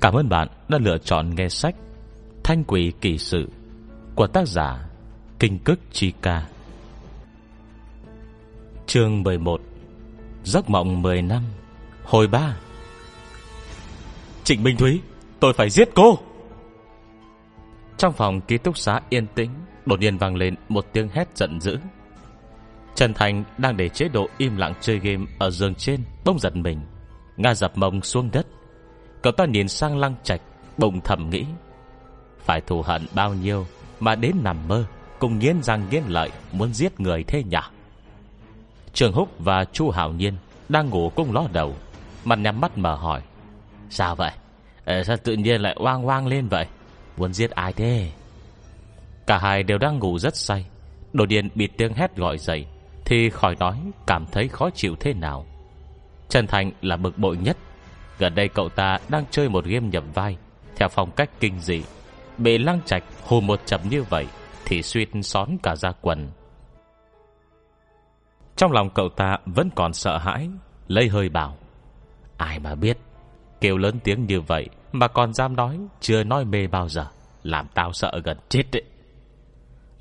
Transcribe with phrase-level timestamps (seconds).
[0.00, 1.74] Cảm ơn bạn đã lựa chọn nghe sách
[2.44, 3.48] Thanh quỷ kỳ sự
[4.14, 4.88] Của tác giả
[5.38, 6.46] Kinh Cức Chi Ca.
[8.86, 9.60] Chương 11
[10.44, 11.42] Giấc mộng 10 năm,
[12.04, 12.56] Hồi 3
[14.44, 15.00] Trịnh Minh Thúy,
[15.40, 16.18] Tôi phải giết cô.
[17.96, 19.50] Trong phòng ký túc xá yên tĩnh,
[19.86, 21.78] Đột nhiên vang lên một tiếng hét giận dữ.
[22.94, 26.56] Trần Thành đang để chế độ im lặng chơi game Ở giường trên bông giật
[26.56, 26.80] mình
[27.36, 28.46] Nga dập mông xuống đất.
[29.22, 30.40] Cậu ta nhìn sang lăng trạch
[30.78, 31.44] Bụng thầm nghĩ
[32.38, 33.66] Phải thù hận bao nhiêu
[34.00, 34.84] Mà đến nằm mơ
[35.18, 37.58] Cùng nghiến răng nghiến lợi Muốn giết người thế nhỉ?
[38.92, 40.34] Trường Húc và Chu Hảo Nhiên
[40.68, 41.76] Đang ngủ cung ló đầu
[42.24, 43.22] Mặt nhắm mắt mở hỏi
[43.90, 44.32] Sao vậy?
[44.84, 46.66] Ê, Sao tự nhiên lại oang oang lên vậy?
[47.16, 48.10] Muốn giết ai thế?
[49.26, 50.66] Cả hai đều đang ngủ rất say
[51.12, 52.66] đồ nhiên bị tiếng hét gọi dậy
[53.04, 55.46] Thì khỏi nói cảm thấy khó chịu thế nào.
[56.28, 57.56] Trần Thành là bực bội nhất
[58.20, 60.36] Gần đây cậu ta đang chơi một game nhập vai.
[60.76, 61.82] Theo phong cách kinh dị,
[62.38, 64.26] Bị lăng trạch hù một chập như vậy
[64.64, 66.28] Thì suýt xón cả ra quần.
[68.56, 70.50] Trong lòng cậu ta vẫn còn sợ hãi,
[70.88, 71.56] Lấy hơi bảo.
[72.36, 72.98] Ai mà biết,
[73.60, 77.06] Kêu lớn tiếng như vậy Mà còn dám nói, Chưa nói mê bao giờ,
[77.42, 78.82] Làm tao sợ gần chết đấy.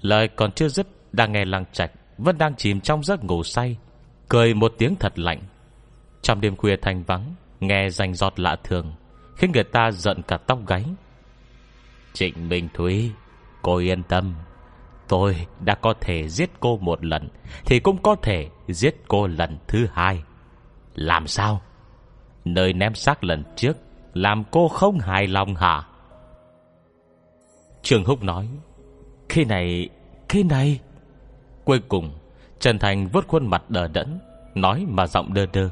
[0.02, 3.78] Lời còn chưa dứt, Đang nghe lăng trạch Vẫn đang chìm trong giấc ngủ say,
[4.30, 5.40] Cười một tiếng thật lạnh.
[6.22, 8.94] Trong đêm khuya thanh vắng Nghe danh giọt lạ thường,
[9.36, 10.86] Khiến người ta giận cả tóc gáy.
[12.14, 13.12] Trịnh Minh Thúy,
[13.62, 14.36] Cô yên tâm.
[15.08, 17.30] Tôi đã có thể giết cô một lần,
[17.66, 20.24] Thì cũng có thể giết cô lần thứ hai.
[20.96, 21.62] Làm sao?
[22.46, 23.78] Nơi ném xác lần trước,
[24.14, 25.84] Làm cô không hài lòng hả?
[27.82, 28.50] Trường Húc nói,
[29.30, 29.90] Khi này
[30.30, 30.80] Khi này.
[31.66, 32.12] Cuối cùng,
[32.60, 34.20] Trần Thành vớt khuôn mặt đờ đẫn,
[34.56, 35.70] Nói mà giọng đơ đơ,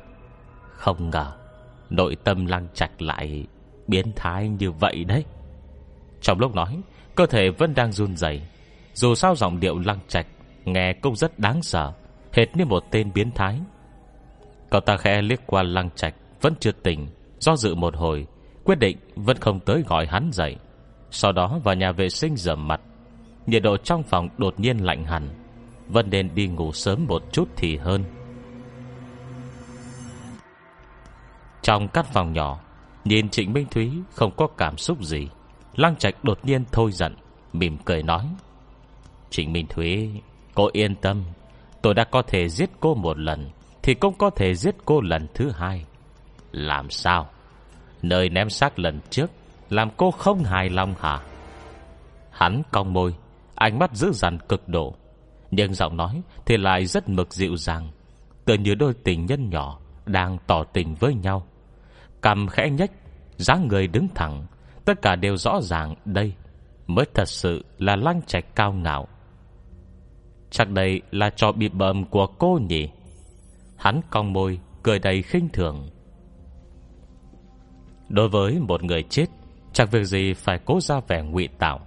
[0.78, 1.47] Không ngờ
[1.90, 3.46] Nội tâm lăng chặt lại
[3.88, 5.26] Biến thái như vậy đấy.
[6.22, 6.82] Trong lúc nói,
[7.16, 8.42] Cơ thể vẫn đang run dày
[8.94, 10.28] Dù sao giọng điệu lăng trạch
[10.66, 11.94] Nghe cũng rất đáng sợ,
[12.34, 13.60] Hệt như một tên biến thái.
[14.70, 17.08] Cậu ta khẽ liếc qua lăng trạch, Vẫn chưa tỉnh.
[17.40, 18.28] Do dự một hồi,
[18.64, 20.56] Quyết định vẫn không tới gọi hắn dậy.
[21.12, 22.82] Sau đó vào nhà vệ sinh rửa mặt.
[23.46, 25.30] Nhiệt độ trong phòng đột nhiên lạnh hẳn.
[25.88, 28.04] Vẫn nên đi ngủ sớm một chút thì hơn.
[31.68, 32.60] Trong căn phòng nhỏ.
[33.06, 35.28] Nhìn Trịnh Minh Thúy không có cảm xúc gì.
[35.76, 37.16] Lăng Trạch đột nhiên thôi giận,
[37.54, 38.28] Mỉm cười nói,
[39.30, 40.10] Trịnh Minh Thúy,
[40.56, 41.24] Cô yên tâm.
[41.82, 43.50] Tôi đã có thể giết cô một lần,
[43.84, 45.86] Thì cũng có thể giết cô lần thứ hai.
[46.52, 47.30] Làm sao?
[48.02, 49.32] Nơi ném xác lần trước,
[49.70, 51.20] Làm cô không hài lòng hả?
[52.32, 53.16] Hắn cong môi,
[53.56, 54.96] Ánh mắt dữ dằn cực độ,
[55.52, 57.92] Nhưng giọng nói thì lại rất mực dịu dàng,
[58.46, 61.48] Tựa như đôi tình nhân nhỏ Đang tỏ tình với nhau.
[62.28, 62.92] Cầm khẽ nhách
[63.38, 64.46] dáng người đứng thẳng.
[64.86, 66.34] Tất cả đều rõ ràng, đây
[66.88, 69.08] Mới thật sự là lăng trạch cao ngạo.
[70.50, 72.90] Chắc đây là trò bị bầm của cô nhỉ?
[73.78, 75.90] Hắn cong môi, Cười đầy khinh thường.
[78.10, 79.26] Đối với một người chết
[79.74, 81.80] Chẳng việc gì phải cố ra vẻ ngụy tạo?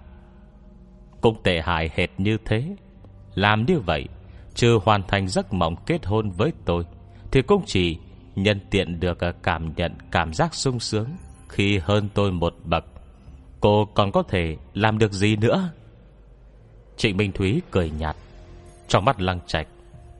[1.20, 2.76] Cũng tệ hại hệt như thế.
[3.34, 4.08] Làm như vậy
[4.54, 6.84] Chưa hoàn thành giấc mộng kết hôn với tôi,
[7.30, 7.98] Thì cũng chỉ
[8.42, 11.06] Nhân tiện được ờ, cảm nhận cảm giác sung sướng
[11.48, 12.84] Khi hơn tôi một bậc.
[13.60, 15.70] Cô còn có thể làm được gì nữa?
[16.96, 18.16] Trịnh Minh Thúy cười nhạt,
[18.88, 19.66] Trong mắt lăng trạch,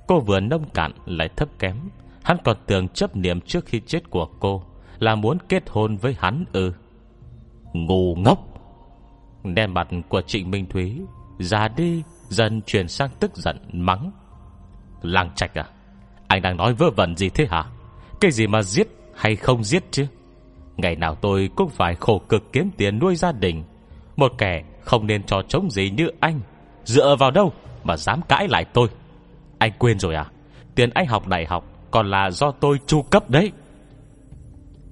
[0.09, 1.77] Cô vừa nông cạn lại thấp kém.
[2.23, 4.63] Hắn còn tưởng chấp niệm trước khi chết của cô
[4.99, 6.73] Là muốn kết hôn với hắn ư.
[7.73, 8.39] Ngu ngốc!
[9.45, 11.01] Đen mặt của Trịnh Minh Thúy
[11.39, 14.11] Già đi, Dần chuyển sang tức giận mắng.
[15.03, 15.65] Lăng trạch à
[16.29, 17.65] Anh đang nói vơ vẩn gì thế hả?
[18.21, 20.07] Cái gì mà giết hay không giết chứ?
[20.77, 23.65] Ngày nào tôi cũng phải khổ cực kiếm tiền nuôi gia đình.
[24.17, 26.41] Một kẻ không nên trò chống gì như anh.
[26.85, 27.53] Dựa vào đâu
[27.85, 28.89] mà dám cãi lại tôi?
[29.59, 30.27] Anh quên rồi à?
[30.75, 33.53] Tiền anh học đại học Còn là do tôi chu cấp đấy.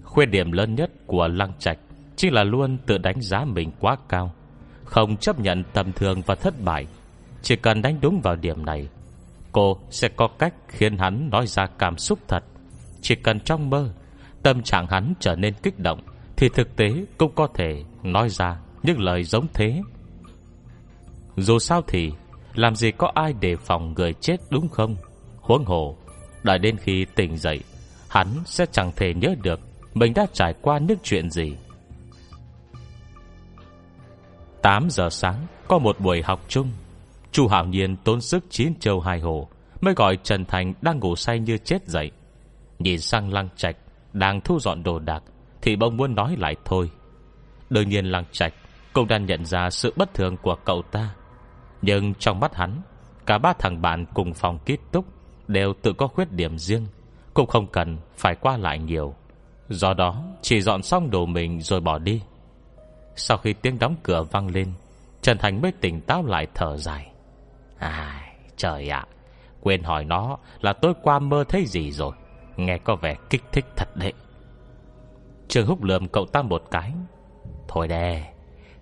[0.03, 1.79] Khuyết điểm lớn nhất của Lăng Trạch
[2.17, 4.33] Chính là luôn tự đánh giá mình quá cao,
[4.85, 6.87] Không chấp nhận tầm thường và thất bại.
[7.43, 8.89] Chỉ cần đánh đúng vào điểm này,
[9.53, 12.45] Cô sẽ có cách khiến hắn nói ra cảm xúc thật
[13.03, 13.91] chỉ cần trong mơ,
[14.43, 16.01] Tâm trạng hắn trở nên kích động,
[16.37, 19.83] Thì thực tế cũng có thể nói ra Những lời giống thế.
[21.37, 22.13] Dù sao thì,
[22.55, 24.97] Làm gì có ai đề phòng người chết đúng không?
[25.41, 25.97] Huống hồ,
[26.43, 27.61] Đợi đến khi tỉnh dậy,
[28.09, 29.61] Hắn sẽ chẳng thể nhớ được
[29.95, 31.57] Mình đã trải qua những chuyện gì.
[34.63, 36.71] 8 giờ sáng, Có một buổi học chung,
[37.33, 39.49] Chu Hảo Nhiên tốn sức chiến châu hai hồ,
[39.81, 42.11] Mới gọi Trần Thành đang ngủ say như chết dậy.
[42.79, 43.77] Nhìn sang lăng trạch
[44.13, 45.23] Đang thu dọn đồ đạc
[45.63, 46.91] Thì bông muốn nói lại thôi.
[47.71, 48.55] Đương nhiên Lăng Trạch
[48.93, 51.15] Cũng đang nhận ra sự bất thường của cậu ta.
[51.83, 52.83] Nhưng trong mắt hắn,
[53.27, 55.05] Cả ba thằng bạn cùng phòng kết túc
[55.49, 56.87] Đều tự có khuyết điểm riêng,
[57.35, 59.15] Cũng không cần phải qua lại nhiều.
[59.69, 62.23] Do đó, chỉ dọn xong đồ mình rồi bỏ đi.
[63.17, 64.73] Sau khi tiếng đóng cửa vang lên,
[65.23, 67.11] Trần Thành mới tỉnh táo lại thở dài.
[67.79, 68.23] À
[68.57, 69.07] trời ạ,
[69.61, 72.13] Quên hỏi nó là tôi qua mơ thấy gì rồi.
[72.59, 74.13] Nghe có vẻ kích thích thật đấy.
[75.49, 76.93] Trường húc lườm cậu ta một cái.
[77.69, 78.33] Thôi đè,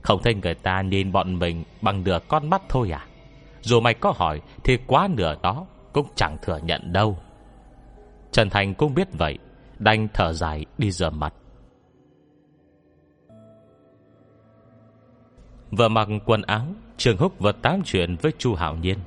[0.03, 3.07] Không thấy người ta nhìn bọn mình Bằng nửa con mắt thôi à?
[3.61, 7.19] Dù mày có hỏi Thì quá nửa đó Cũng chẳng thừa nhận đâu.
[8.33, 9.39] Trần Thành cũng biết vậy,
[9.79, 11.35] Đành thở dài đi rửa mặt.
[15.71, 18.99] Vừa mặc quần áo Trường Húc vừa tám chuyện với Chu Hạo Nhiên.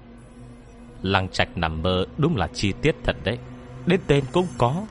[1.01, 3.37] Lăng trạch nằm mơ Đúng là chi tiết thật đấy.
[3.89, 4.85] Đến tên cũng có.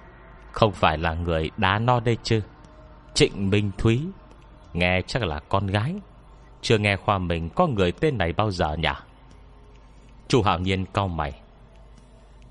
[0.53, 2.43] Không phải là người đá no đây chứ?
[3.15, 4.01] Trịnh Minh Thúy,
[4.73, 5.95] Nghe chắc là con gái.
[6.63, 8.89] Chưa nghe khoa mình có người tên này bao giờ nhỉ?
[10.29, 11.41] Chu Hạo Nhiên cau mày.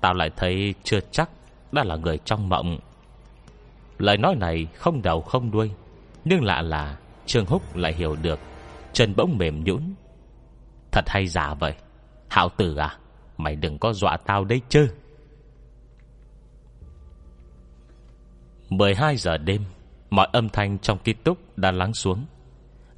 [0.00, 1.30] Tao lại thấy chưa chắc
[1.72, 2.78] Đã là người trong mộng.
[3.98, 5.70] Lời nói này không đầu không đuôi,
[6.24, 6.96] Nhưng lạ là
[7.26, 8.38] Trương Húc lại hiểu được.
[8.92, 9.94] Chân bỗng mềm nhũn.
[10.92, 11.74] Thật hay giả vậy?
[12.28, 12.96] Hạo tử à
[13.36, 14.88] Mày đừng có dọa tao đấy chứ.
[18.70, 19.62] 12 giờ đêm
[20.10, 22.24] Mọi âm thanh trong ký túc đã lắng xuống.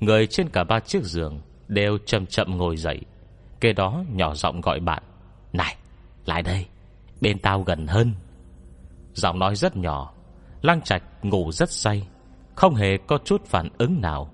[0.00, 3.00] Người trên cả ba chiếc giường Đều chậm chậm ngồi dậy
[3.60, 5.02] Kế đó nhỏ giọng gọi bạn
[5.52, 5.76] Này
[6.26, 6.66] lại đây
[7.20, 8.12] Bên tao gần hơn.
[9.14, 10.12] Giọng nói rất nhỏ
[10.62, 12.06] Lăng Trạch ngủ rất say
[12.54, 14.30] Không hề có chút phản ứng nào.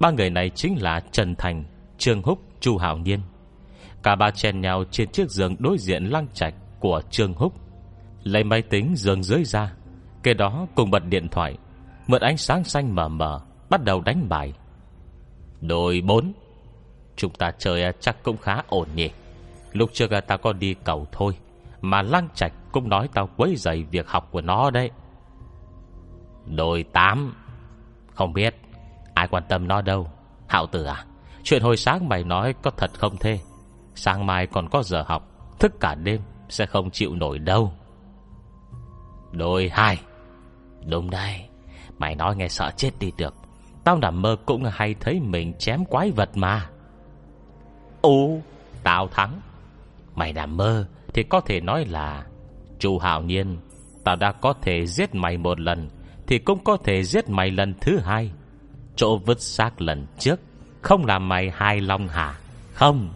[0.00, 1.64] Ba người này chính là Trần Thành
[1.98, 3.20] Trương Húc, Chu Hảo Nhiên.
[4.02, 7.52] Cả ba chen nhau trên chiếc giường đối diện Lăng Trạch Của Trương Húc
[8.22, 9.72] Lấy máy tính giường dưới ra
[10.22, 11.58] Kế đó cùng bật điện thoại,
[12.06, 13.40] Mượn ánh sáng xanh mờ mờ
[13.70, 14.52] Bắt đầu đánh bài.
[15.60, 16.32] Đội 4
[17.16, 19.10] Chúng ta chơi chắc cũng khá ổn nhỉ.
[19.72, 21.36] Lúc trước ta có đi cầu thôi,
[21.80, 24.90] Mà Lăng Trạch cũng nói tao quấy dày việc học của nó đấy.
[26.46, 27.34] Đôi tám,
[28.14, 28.54] Không biết
[29.14, 30.10] Ai quan tâm nó đâu.
[30.48, 31.04] Hạo tử à
[31.42, 33.38] Chuyện hồi sáng mày nói có thật không thế?
[33.94, 35.28] Sáng mai còn có giờ học,
[35.58, 37.72] Thức cả đêm sẽ không chịu nổi đâu.
[39.32, 39.98] Đôi hai
[40.86, 41.40] Đúng đây
[41.98, 43.34] Mày nói nghe sợ chết đi được.
[43.84, 46.70] Tao nằm mơ cũng hay thấy mình chém quái vật mà.
[48.00, 48.38] Ồ
[48.82, 49.40] Tao thắng.
[50.14, 52.26] Mày nằm mơ Thì có thể nói là
[52.78, 53.58] chủ hào nhiên,
[54.04, 55.88] Tao đã có thể giết mày một lần
[56.26, 58.32] thì cũng có thể giết mày lần thứ hai.
[58.96, 60.40] Chỗ vứt xác lần trước
[60.82, 62.38] Không làm mày hài lòng hả?
[62.72, 63.14] Không.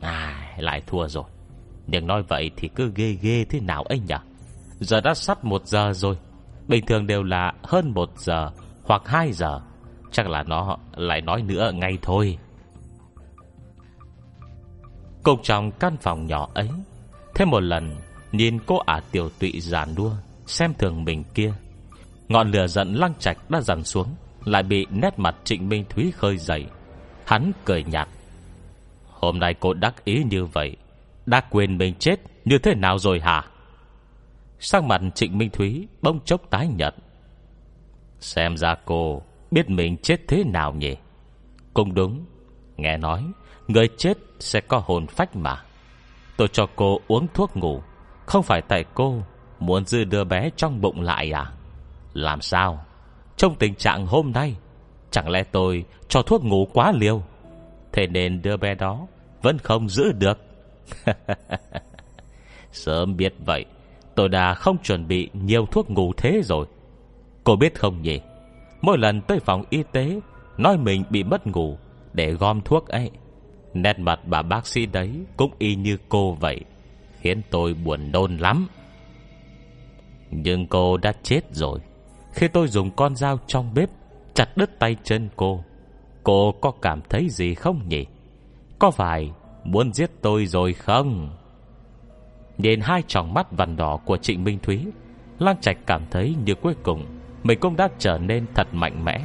[0.00, 1.24] À lại thua rồi.
[1.86, 4.14] Nhưng nói vậy thì cứ ghê ghê thế nào ấy nhỉ
[4.80, 6.16] Giờ đã sắp một giờ rồi.
[6.68, 8.50] Bình thường đều là hơn một giờ
[8.84, 9.60] Hoặc hai giờ.
[10.12, 12.38] Chắc là nó lại nói nữa ngay thôi.
[15.22, 16.68] Cùng trong căn phòng nhỏ ấy,
[17.34, 17.96] Thêm một lần
[18.32, 20.12] Nhìn cô ả tiểu tụy giàn đua
[20.46, 21.52] Xem thường mình kia.
[22.28, 24.08] Ngọn lửa giận lăng trạch đã dần xuống,
[24.44, 26.66] Lại bị nét mặt Trịnh Minh Thúy khơi dậy.
[27.24, 28.08] Hắn cười nhạt.
[29.06, 30.76] Hôm nay cô đắc ý như vậy,
[31.26, 33.44] Đã quên mình chết như thế nào rồi hả?
[34.60, 36.94] Sang mặt Trịnh Minh Thúy Bông chốc tái nhật
[38.20, 40.96] Xem ra cô Biết mình chết thế nào nhỉ?
[41.74, 42.24] Cũng đúng,
[42.76, 43.24] Nghe nói,
[43.68, 45.62] Người chết sẽ có hồn phách mà.
[46.36, 47.82] Tôi cho cô uống thuốc ngủ,
[48.26, 49.22] Không phải tại cô
[49.58, 51.52] Muốn giữ đứa bé trong bụng lại à?
[52.12, 52.84] Làm sao?
[53.36, 54.56] Trong tình trạng hôm nay,
[55.10, 57.22] Chẳng lẽ tôi cho thuốc ngủ quá liều?
[57.92, 59.06] Thế nên đứa bé đó
[59.42, 60.38] Vẫn không giữ được.
[62.72, 63.64] Sớm biết vậy
[64.18, 66.66] Tôi đã không chuẩn bị nhiều thuốc ngủ thế rồi.
[67.44, 68.20] Cô biết không nhỉ?
[68.80, 70.20] Mỗi lần tới phòng y tế,
[70.56, 71.78] Nói mình bị mất ngủ
[72.12, 73.10] Để gom thuốc ấy.
[73.74, 76.60] Nét mặt bà bác sĩ đấy Cũng y như cô vậy.
[77.20, 78.68] Khiến tôi buồn nôn lắm.
[80.30, 81.80] Nhưng cô đã chết rồi.
[82.32, 83.90] Khi tôi dùng con dao trong bếp,
[84.34, 85.64] Chặt đứt tay chân cô
[86.24, 88.06] Cô có cảm thấy gì không nhỉ?
[88.78, 89.30] Có phải
[89.64, 91.30] Muốn giết tôi rồi không?
[92.58, 94.86] Nhìn hai tròng mắt vằn đỏ Của Trịnh Minh Thúy,
[95.38, 97.06] Lan Trạch cảm thấy như cuối cùng
[97.42, 99.20] Mình cũng đã trở nên thật mạnh mẽ.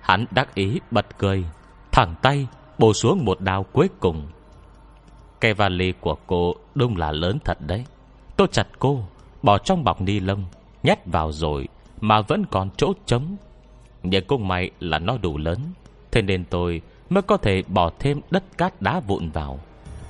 [0.00, 1.44] Hắn đắc ý bật cười,
[1.92, 2.46] Thẳng tay
[2.78, 4.26] bổ xuống một đao cuối cùng.
[5.40, 7.84] Cây vali của cô đúng là lớn thật đấy.
[8.36, 9.04] Tôi chặt cô,
[9.42, 10.44] Bỏ trong bọc ni lông,
[10.82, 11.68] Nhét vào rồi
[12.00, 13.36] mà vẫn còn chỗ trống.
[14.02, 15.58] Nhưng cũng may là nó đủ lớn,
[16.10, 19.60] Thế nên tôi mới có thể bỏ thêm đất cát đá vụn vào,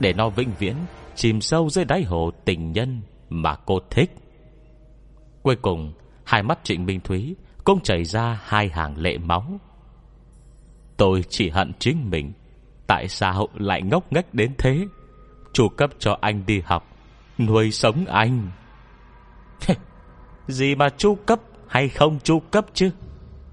[0.00, 0.74] Để nó vĩnh viễn
[1.14, 4.10] Chìm sâu dưới đáy hồ tình nhân Mà cô thích.
[5.42, 5.92] Cuối cùng,
[6.24, 9.60] Hai mắt Trịnh Minh Thúy Cũng chảy ra hai hàng lệ máu.
[10.96, 12.32] Tôi chỉ hận chính mình,
[12.86, 14.86] Tại sao lại ngốc nghếch đến thế?
[15.52, 16.88] Chủ cấp cho anh đi học,
[17.38, 18.50] Nuôi sống anh.
[20.48, 22.90] Gì mà chu cấp Hay không chu cấp chứ?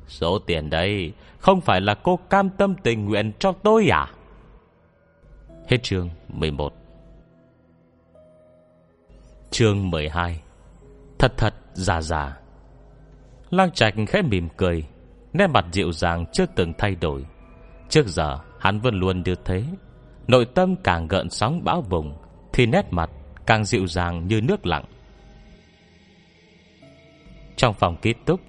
[0.08, 4.08] Số tiền đây Không phải là cô cam tâm tình nguyện cho tôi à?
[5.68, 6.81] Hết chương 11
[9.52, 10.42] Chương 12
[11.20, 12.38] Thật thật, già già.
[13.50, 14.88] Lang Trạch khẽ mỉm cười,
[15.34, 17.26] Nét mặt dịu dàng chưa từng thay đổi.
[17.90, 19.64] Trước giờ, hắn vẫn luôn như thế.
[20.28, 22.18] Nội tâm càng gợn sóng bão bùng
[22.54, 23.10] Thì nét mặt
[23.46, 24.86] càng dịu dàng như nước lặng.
[27.56, 28.40] Trong phòng ký túc,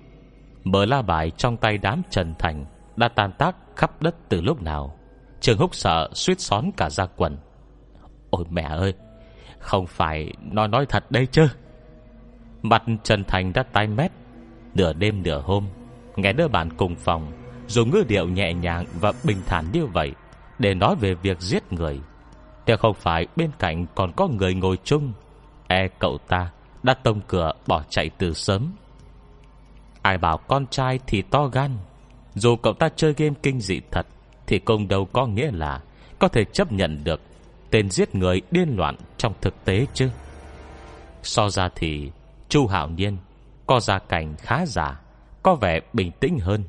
[0.65, 2.65] bờ la bài trong tay đám Trần Thành
[2.97, 4.99] Đã tan tác khắp đất từ lúc nào.
[5.41, 7.39] Trường húc sợ suýt xón cả ra quần.
[8.31, 8.95] Ôi mẹ ơi!
[9.63, 11.49] Không phải nói nói thật đây chứ.
[12.63, 14.13] Mặt Trần Thành đã tái mét.
[14.75, 15.67] Nửa đêm nửa hôm,
[16.17, 17.33] Nghe đứa bạn cùng phòng
[17.67, 20.13] Dùng ngữ điệu nhẹ nhàng và bình thản như vậy
[20.59, 22.01] Để nói về việc giết người.
[22.67, 25.13] Nếu không phải bên cạnh còn có người ngồi chung
[25.69, 26.51] E cậu ta
[26.83, 28.73] Đã tông cửa bỏ chạy từ sớm.
[30.03, 31.71] Ai bảo con trai thì to gan,
[32.35, 34.07] Dù cậu ta chơi game kinh dị thật
[34.47, 35.81] Thì cũng đâu có nghĩa là
[36.19, 37.21] Có thể chấp nhận được
[37.73, 40.11] Tên giết người điên loạn trong thực tế chứ?
[41.23, 42.11] So ra thì,
[42.49, 43.17] Chu Hạo Nhiên
[43.67, 45.01] Có gia cảnh khá giả,
[45.43, 46.65] Có vẻ bình tĩnh hơn.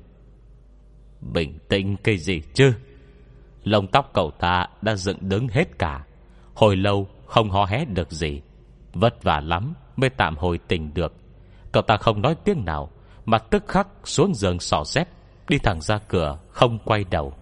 [1.21, 2.73] Bình tĩnh cái gì chứ?
[3.63, 6.05] Lông tóc cậu ta đã dựng đứng hết cả.
[6.53, 8.41] Hồi lâu không hó hét được gì.
[8.93, 11.13] Vất vả lắm Mới tạm hồi tình được.
[11.71, 12.89] Cậu ta không nói tiếng nào,
[13.25, 15.07] Mà tức khắc xuống giường sỏ dép,
[15.49, 17.33] Đi thẳng ra cửa, không quay đầu.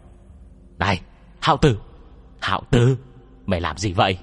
[0.80, 1.01] Này,
[1.39, 1.80] Hạo Tử!
[2.39, 2.98] Hạo Tử!
[3.51, 4.17] Mày làm gì vậy?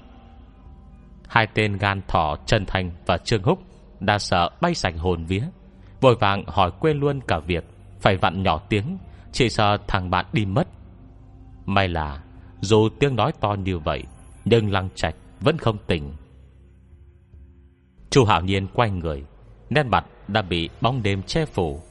[1.27, 3.59] Hai tên gan thỏ Trần Thành và Trương Húc
[3.99, 5.43] Đã sợ bay sành hồn vía,
[6.01, 7.63] Vội vàng hỏi quên luôn cả việc
[7.99, 8.97] Phải vặn nhỏ tiếng,
[9.31, 10.67] Chỉ sợ thằng bạn đi mất.
[11.65, 12.23] May là
[12.59, 14.03] Dù tiếng nói to như vậy,
[14.45, 16.13] Nhưng lăng trạch vẫn không tỉnh.
[18.09, 19.23] Chu Hạo Nhiên quay người,
[19.69, 21.81] Nét mặt đã bị bóng đêm che phủ.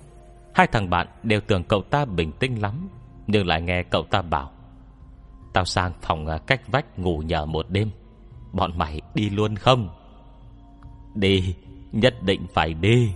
[0.54, 2.88] Hai thằng bạn đều tưởng cậu ta bình tĩnh lắm,
[3.26, 4.52] Nhưng lại nghe cậu ta bảo
[5.58, 7.90] Tao sang phòng à, cách vách ngủ nhờ một đêm.
[8.52, 9.88] Bọn mày đi luôn không?
[11.14, 11.54] Đi,
[11.92, 13.12] Nhất định phải đi.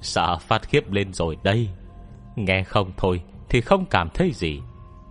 [0.00, 1.68] Sợ phát khiếp lên rồi đây.
[2.36, 4.60] Nghe không thôi Thì không cảm thấy gì.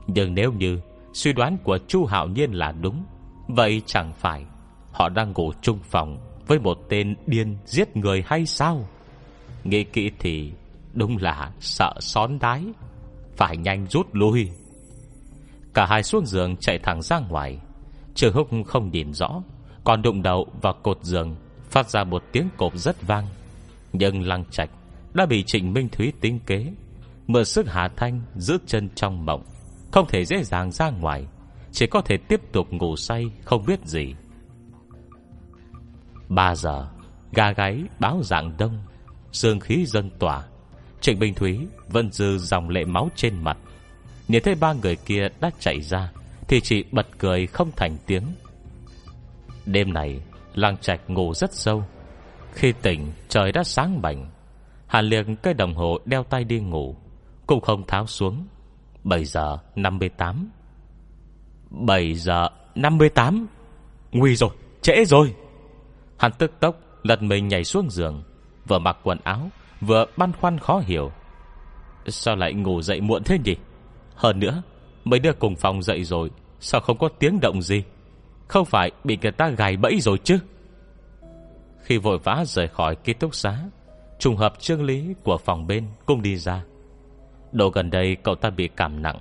[0.07, 0.79] Nhưng nếu như
[1.13, 3.03] suy đoán của Chu Hạo Nhiên là đúng,
[3.47, 4.45] Vậy chẳng phải
[4.91, 8.87] Họ đang ngủ chung phòng Với một tên điên giết người hay sao?
[9.63, 10.51] Nghĩ kỹ thì
[10.93, 12.63] Đúng là sợ xón đái.
[13.35, 14.49] Phải nhanh rút lui.
[15.73, 17.59] Cả hai xuống giường chạy thẳng ra ngoài.
[18.15, 19.41] Trường Húc không nhìn rõ,
[19.83, 21.35] Còn đụng đầu vào cột giường,
[21.69, 23.27] Phát ra một tiếng cộp rất vang.
[23.93, 24.69] Nhưng lăng trạch
[25.13, 26.65] Đã bị Trịnh Minh Thúy tính kế,
[27.27, 29.43] Mượn sức Hà Thanh giữ chân trong mộng,
[29.91, 31.27] Không thể dễ dàng ra ngoài,
[31.71, 34.15] Chỉ có thể tiếp tục ngủ say, Không biết gì.
[36.29, 36.87] 3 giờ
[37.31, 38.83] Gà gáy báo dạng đông
[39.31, 40.43] Sương khí dân tỏa.
[41.01, 43.57] Trịnh Bình Thúy vẫn dư dòng lệ máu trên mặt.
[44.31, 46.11] Nhìn thấy ba người kia đã chạy ra
[46.47, 48.23] Thì chị bật cười không thành tiếng.
[49.65, 50.21] Đêm này
[50.53, 51.83] Làng trạch ngủ rất sâu.
[52.53, 54.31] Khi tỉnh trời đã sáng bảnh
[54.87, 56.95] Hàn liền cây đồng hồ đeo tay đi ngủ
[57.47, 58.47] Cũng không tháo xuống.
[59.03, 60.49] 7 giờ 58
[61.69, 63.47] 7 giờ 58
[64.11, 64.49] Nguy rồi,
[64.81, 65.35] trễ rồi.
[66.17, 68.23] Hàn tức tốc lật mình nhảy xuống giường
[68.67, 69.49] Vừa mặc quần áo
[69.81, 71.11] Vừa băn khoăn khó hiểu.
[72.07, 73.55] Sao lại ngủ dậy muộn thế nhỉ?
[74.21, 74.61] Hơn nữa,
[75.03, 77.83] Mấy đứa cùng phòng dậy rồi, Sao không có tiếng động gì?
[78.47, 80.39] Không phải bị người ta gài bẫy rồi chứ?
[81.83, 83.59] Khi vội vã rời khỏi ký túc xá,
[84.19, 86.63] Trùng hợp trương lý của phòng bên Cũng đi ra.
[87.51, 89.17] Độ gần đây cậu ta bị cảm nặng,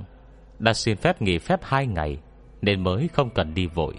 [0.59, 2.19] Đã xin phép nghỉ phép 2 ngày,
[2.63, 3.95] Nên mới không cần đi vội.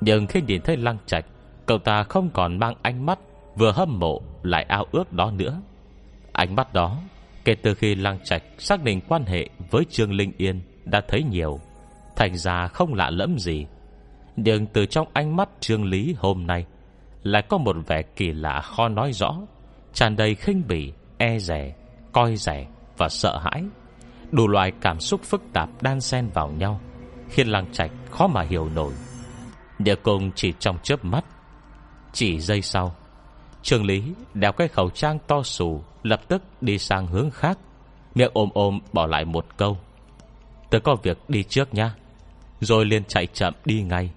[0.00, 1.24] Nhưng khi nhìn thấy lăng trạch,
[1.66, 3.18] Cậu ta không còn mang ánh mắt
[3.56, 5.60] Vừa hâm mộ lại ao ước đó nữa.
[6.32, 6.98] Ánh mắt đó
[7.46, 11.22] Kể từ khi Lăng Trạch xác định quan hệ với Trương Linh Yên đã thấy
[11.22, 11.60] nhiều,
[12.16, 13.66] thành ra không lạ lẫm gì.
[14.36, 16.66] Nhưng từ trong ánh mắt Trương Lý hôm nay
[17.22, 19.36] lại có một vẻ kỳ lạ khó nói rõ,
[19.92, 21.74] tràn đầy khinh bỉ, e rẻ,
[22.12, 22.66] coi rẻ
[22.98, 23.64] và sợ hãi.
[24.30, 26.80] Đủ loại cảm xúc phức tạp đan xen vào nhau,
[27.28, 28.92] khiến Lăng Trạch khó mà hiểu nổi.
[29.78, 31.24] Địa cùng chỉ trong chớp mắt,
[32.12, 32.94] chỉ giây sau,
[33.66, 34.02] Trường Lý
[34.34, 37.58] đeo cái khẩu trang to sù Lập tức đi sang hướng khác.
[38.14, 39.78] Miệng ôm ôm bỏ lại một câu.
[40.70, 41.94] Tớ có việc đi trước nha.
[42.60, 44.10] Rồi liền chạy chậm đi ngay.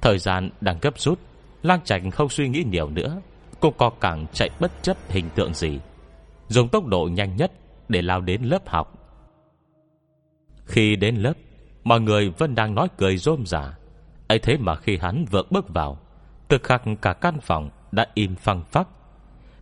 [0.00, 1.18] Thời gian đang gấp rút,
[1.62, 3.20] Lang Trạch không suy nghĩ nhiều nữa.
[3.60, 5.78] Cũng có càng chạy bất chấp hình tượng gì.
[6.48, 7.52] Dùng tốc độ nhanh nhất
[7.88, 8.92] Để lao đến lớp học.
[10.64, 11.34] Khi đến lớp,
[11.84, 13.78] Mọi người vẫn đang nói cười rôm rả.
[14.28, 15.98] Ấy thế mà khi hắn vừa bước vào,
[16.48, 18.88] Tức khắc cả căn phòng đã im phăng phắc.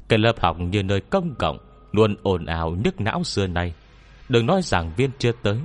[0.08, 1.58] Cái lớp học như nơi công cộng,
[1.92, 3.74] Luôn ồn ào nhức não xưa nay.
[4.28, 5.58] Đừng nói giảng viên chưa tới,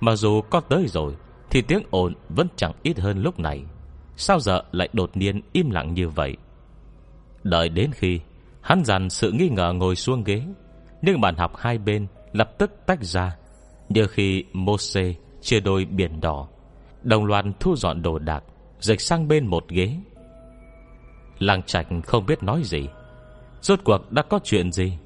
[0.00, 1.14] Mà dù có tới rồi,
[1.50, 3.64] Thì tiếng ồn vẫn chẳng ít hơn lúc này.
[4.16, 6.36] Sao giờ lại đột nhiên im lặng như vậy?
[7.42, 8.20] Đợi đến khi
[8.60, 10.42] Hắn dằn sự nghi ngờ ngồi xuống ghế,
[11.02, 13.36] Nhưng bàn học hai bên Lập tức tách ra,
[13.88, 16.48] Như khi Mose chia đôi biển đỏ.
[17.02, 18.44] Đồng loạt thu dọn đồ đạc
[18.80, 19.96] Dịch sang bên một ghế.
[21.38, 22.88] Làng trạch không biết nói gì.
[23.60, 24.98] Rốt cuộc đã có chuyện gì?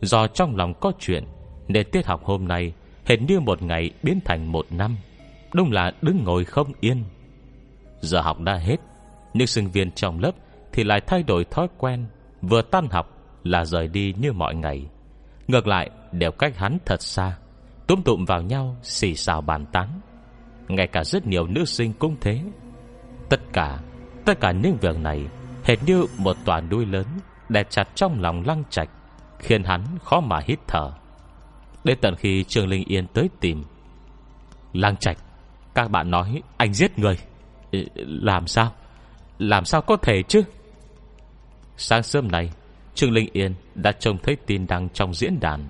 [0.00, 1.24] Do trong lòng có chuyện,
[1.68, 2.72] Nên tiết học hôm nay
[3.04, 4.96] Hình như một ngày biến thành một năm.
[5.54, 7.04] Đúng là đứng ngồi không yên.
[8.00, 8.76] Giờ học đã hết,
[9.34, 10.32] Nhưng sinh viên trong lớp
[10.72, 12.06] Thì lại thay đổi thói quen.
[12.42, 14.86] Vừa tan học là rời đi như mọi ngày.
[15.48, 17.36] Ngược lại, đều cách hắn thật xa.
[17.86, 20.00] Túm tụm vào nhau, Xì xào bàn tán.
[20.68, 22.42] Ngay cả rất nhiều nữ sinh cũng thế.
[23.28, 23.80] Tất cả
[24.24, 25.26] Tất cả những việc này
[25.70, 27.06] Hệt như một tòa núi lớn
[27.48, 28.88] đè chặt trong lòng lăng trạch,
[29.38, 30.90] Khiến hắn khó mà hít thở.
[31.84, 33.64] Đến tận khi Trương Linh Yên tới tìm,
[34.72, 35.16] Lăng trạch,
[35.74, 37.18] Các bạn nói anh giết người.
[37.72, 38.72] Ừ, làm sao?
[39.38, 40.42] Làm sao có thể chứ?
[41.76, 42.50] Sáng sớm này
[42.94, 45.68] Trương Linh Yên đã trông thấy tin đăng trong diễn đàn.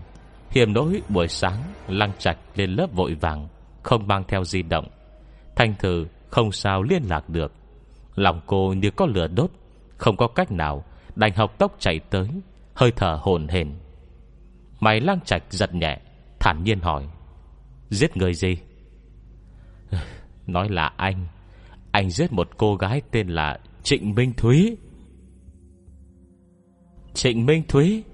[0.50, 1.56] Hiểm nỗi buổi sáng,
[1.88, 3.48] Lăng trạch lên lớp vội vàng,
[3.82, 4.88] Không mang theo di động.
[5.56, 7.52] Thanh thử không sao liên lạc được.
[8.14, 9.50] Lòng cô như có lửa đốt
[10.00, 10.84] không có cách nào,
[11.16, 12.28] Đành học tốc chạy tới,
[12.74, 13.74] Hơi thở hồn hển.
[14.80, 15.98] Mày lang trạch giật nhẹ,
[16.38, 17.08] Thản nhiên hỏi,
[17.90, 18.56] Giết người gì?
[20.46, 21.26] Nói là anh
[21.92, 24.76] Anh giết một cô gái tên là Trịnh Minh Thúy.
[27.14, 28.04] Trịnh Minh Thúy?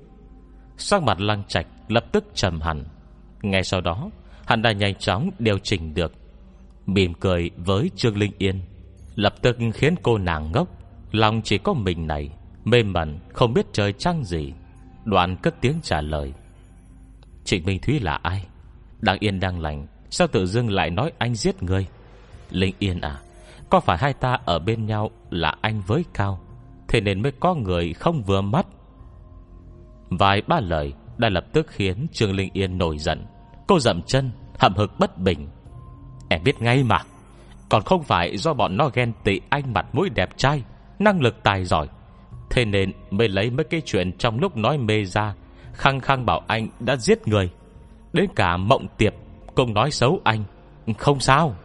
[0.77, 2.85] Sắc mặt lăng trạch lập tức trầm hẳn.
[3.43, 4.11] Ngay sau đó,
[4.47, 6.13] Hắn đã nhanh chóng điều chỉnh được.
[6.87, 8.61] Mỉm cười với Trương Linh Yên,
[9.15, 10.76] Lập tức khiến cô nàng ngốc.
[11.17, 12.31] Lòng chỉ có mình này
[12.65, 14.53] Mê mẩn không biết trời trăng gì.
[15.05, 16.33] Đoạn cất tiếng trả lời.
[17.45, 18.47] Trịnh Minh Thúy là ai?
[19.01, 21.87] Đang yên đang lành, Sao tự dưng lại nói anh giết người?
[22.51, 23.21] Linh Yên à
[23.71, 26.41] Có phải hai ta ở bên nhau là anh với Cao?
[26.89, 28.67] Thế nên mới có người không vừa mắt.
[30.11, 33.27] Vài ba lời Đã lập tức khiến Trương Linh Yên nổi giận.
[33.67, 35.49] Cô dậm chân, hậm hực bất bình.
[36.29, 36.99] Em biết ngay mà,
[37.69, 40.63] Còn không phải do bọn nó ghen tị anh mặt mũi đẹp trai.
[40.99, 41.89] Năng lực tài giỏi.
[42.51, 45.35] Thế nên mới lấy mấy cái chuyện Trong lúc nói mê ra,
[45.73, 47.51] Khăng khăng bảo anh đã giết người.
[48.13, 49.15] Đến cả mộng tiệp
[49.55, 50.45] Cũng nói xấu anh.
[50.99, 51.57] Không sao.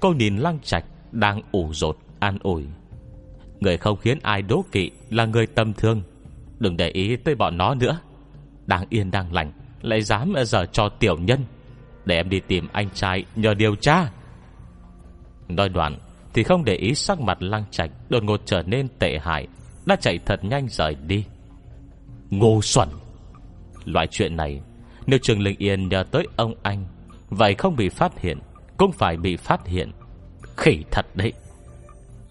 [0.00, 2.64] Cô nhìn lăng trạch Đang ủ rột, an ủi.
[3.60, 6.02] Người không khiến ai đố kỵ Là người tâm thương
[6.58, 7.98] Đừng để ý tới bọn nó nữa.
[8.66, 11.40] Đang yên đang lành, Lại dám giờ cho tiểu nhân.
[12.04, 14.10] Để em đi tìm anh trai nhờ điều tra.
[15.48, 15.96] Nói đoạn
[16.34, 19.46] thì không để ý sắc mặt lăng trạch, Đột ngột trở nên tệ hại,
[19.86, 21.24] Đã chạy thật nhanh rời đi.
[22.30, 22.88] Ngô xuẩn!
[23.84, 24.60] Loại chuyện này,
[25.06, 26.84] Nếu Trường Linh Yên nhờ tới ông anh,
[27.30, 28.38] Vậy không bị phát hiện,
[28.76, 29.90] Cũng phải bị phát hiện.
[30.56, 31.32] Khỉ thật đấy!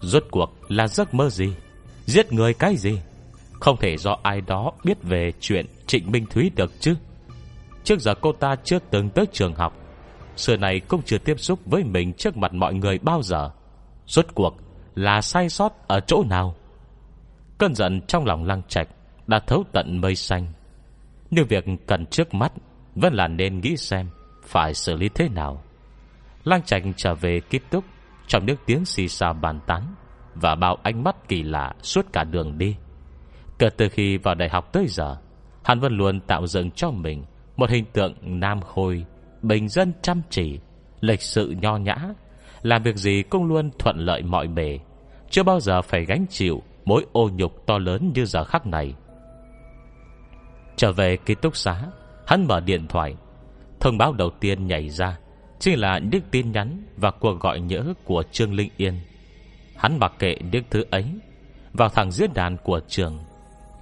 [0.00, 1.52] Rốt cuộc là giấc mơ gì?
[2.06, 2.98] Giết người cái gì?
[3.52, 6.94] Không thể do ai đó biết về chuyện Trịnh Minh Thúy được chứ?
[7.84, 9.76] Trước giờ cô ta chưa từng tới trường học,
[10.36, 13.50] Xưa này cũng chưa tiếp xúc với mình Trước mặt mọi người bao giờ.
[14.12, 14.56] Rốt cuộc
[14.94, 16.54] là sai sót ở chỗ nào?
[17.58, 18.88] Cơn giận trong lòng lăng trạch
[19.26, 20.46] Đã thấu tận mây xanh.
[21.30, 22.52] Nhưng việc cần trước mắt
[22.94, 24.10] Vẫn là nên nghĩ xem
[24.42, 25.62] Phải xử lý thế nào.
[26.44, 27.84] Lăng trạch trở về kết túc,
[28.26, 29.94] Trong những tiếng xì xào bàn tán
[30.34, 32.76] Và bao ánh mắt kỳ lạ Suốt cả đường đi.
[33.58, 35.16] Kể từ khi vào đại học tới giờ,
[35.64, 37.24] Hắn vẫn luôn tạo dựng cho mình
[37.56, 39.04] Một hình tượng nam khôi
[39.42, 40.60] Bình dân chăm chỉ,
[41.00, 41.96] Lịch sự nho nhã
[42.62, 44.78] làm việc gì cũng luôn thuận lợi mọi bề.
[45.30, 48.94] Chưa bao giờ phải gánh chịu Mối ô nhục to lớn như giờ khắc này.
[50.76, 51.82] Trở về ký túc xá,
[52.26, 53.16] Hắn mở điện thoại.
[53.80, 55.18] Thông báo đầu tiên nhảy ra
[55.58, 58.94] Chính là những tin nhắn Và cuộc gọi nhớ của Trương Linh Yên.
[59.76, 61.04] Hắn mặc kệ những thứ ấy,
[61.72, 63.18] Vào thẳng diễn đàn của trường.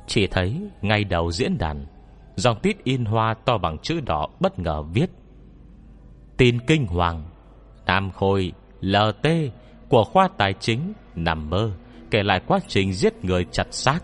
[0.07, 1.87] Chỉ thấy ngay đầu diễn đàn,
[2.37, 5.11] Dòng tít in hoa to bằng chữ đỏ Bất ngờ viết,
[6.37, 7.23] Tin kinh hoàng
[7.87, 9.29] Nam Khôi LT
[9.89, 11.71] Của khoa tài chính Nằm mơ,
[12.11, 14.01] Kể lại quá trình giết người chặt xác.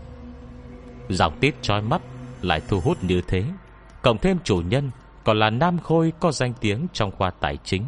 [1.09, 2.01] Giọng tít trói mắt
[2.41, 3.43] Lại thu hút như thế.
[4.01, 4.91] Cộng thêm chủ nhân,
[5.23, 7.83] Còn là Nam Khôi có danh tiếng trong khoa tài chính.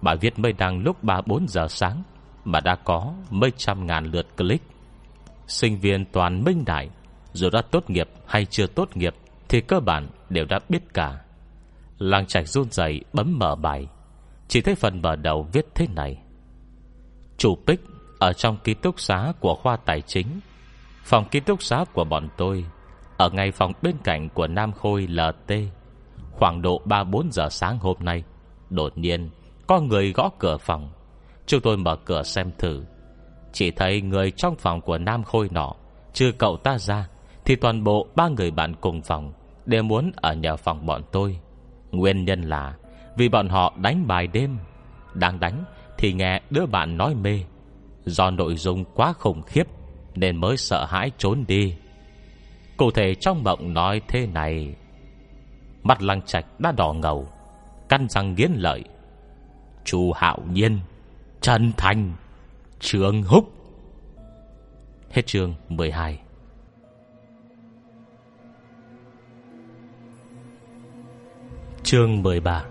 [0.00, 2.02] Bài viết mới đăng lúc 3-4 giờ sáng,
[2.44, 4.64] Mà đã có mấy trăm ngàn lượt click.
[5.46, 6.90] Sinh viên toàn minh đại,
[7.32, 9.14] Dù đã tốt nghiệp hay chưa tốt nghiệp,
[9.48, 11.20] Thì cơ bản đều đã biết cả.
[11.98, 13.88] Làng trạch run rẩy bấm mở bài.
[14.48, 16.22] Chỉ thấy phần mở đầu viết thế này.
[17.36, 17.80] Chủ Bích
[18.18, 20.26] Ở trong ký túc xá của khoa tài chính.
[21.04, 22.64] Phòng ký túc xá của bọn tôi
[23.16, 25.54] Ở ngay phòng bên cạnh của Nam Khôi LT
[26.32, 28.22] Khoảng độ 3-4 giờ sáng hôm nay,
[28.70, 29.30] Đột nhiên
[29.66, 30.90] Có người gõ cửa phòng.
[31.46, 32.84] Chúng tôi mở cửa xem thử.
[33.52, 35.74] Chỉ thấy người trong phòng của Nam Khôi nọ,
[36.12, 37.08] Trừ cậu ta ra,
[37.44, 39.32] Thì toàn bộ ba người bạn cùng phòng
[39.66, 41.38] Đều muốn ở nhờ phòng bọn tôi.
[41.90, 42.74] Nguyên nhân là
[43.16, 44.58] vì bọn họ đánh bài đêm.
[45.14, 45.64] Đang đánh
[45.98, 47.40] thì nghe đứa bạn nói mê.
[48.04, 49.66] Do nội dung quá khủng khiếp
[50.14, 51.74] Nên mới sợ hãi trốn đi.
[52.76, 54.74] Cụ thể trong mộng nói thế này.
[55.82, 57.28] Mặt lăng trạch đã đỏ ngầu,
[57.88, 58.84] Căn răng nghiến lợi.
[59.84, 60.80] Chu Hạo Nhiên,
[61.40, 62.12] Trần Thành,
[62.80, 63.50] Trường Húc.
[65.10, 66.20] Hết chương 12
[71.82, 72.64] Chương 13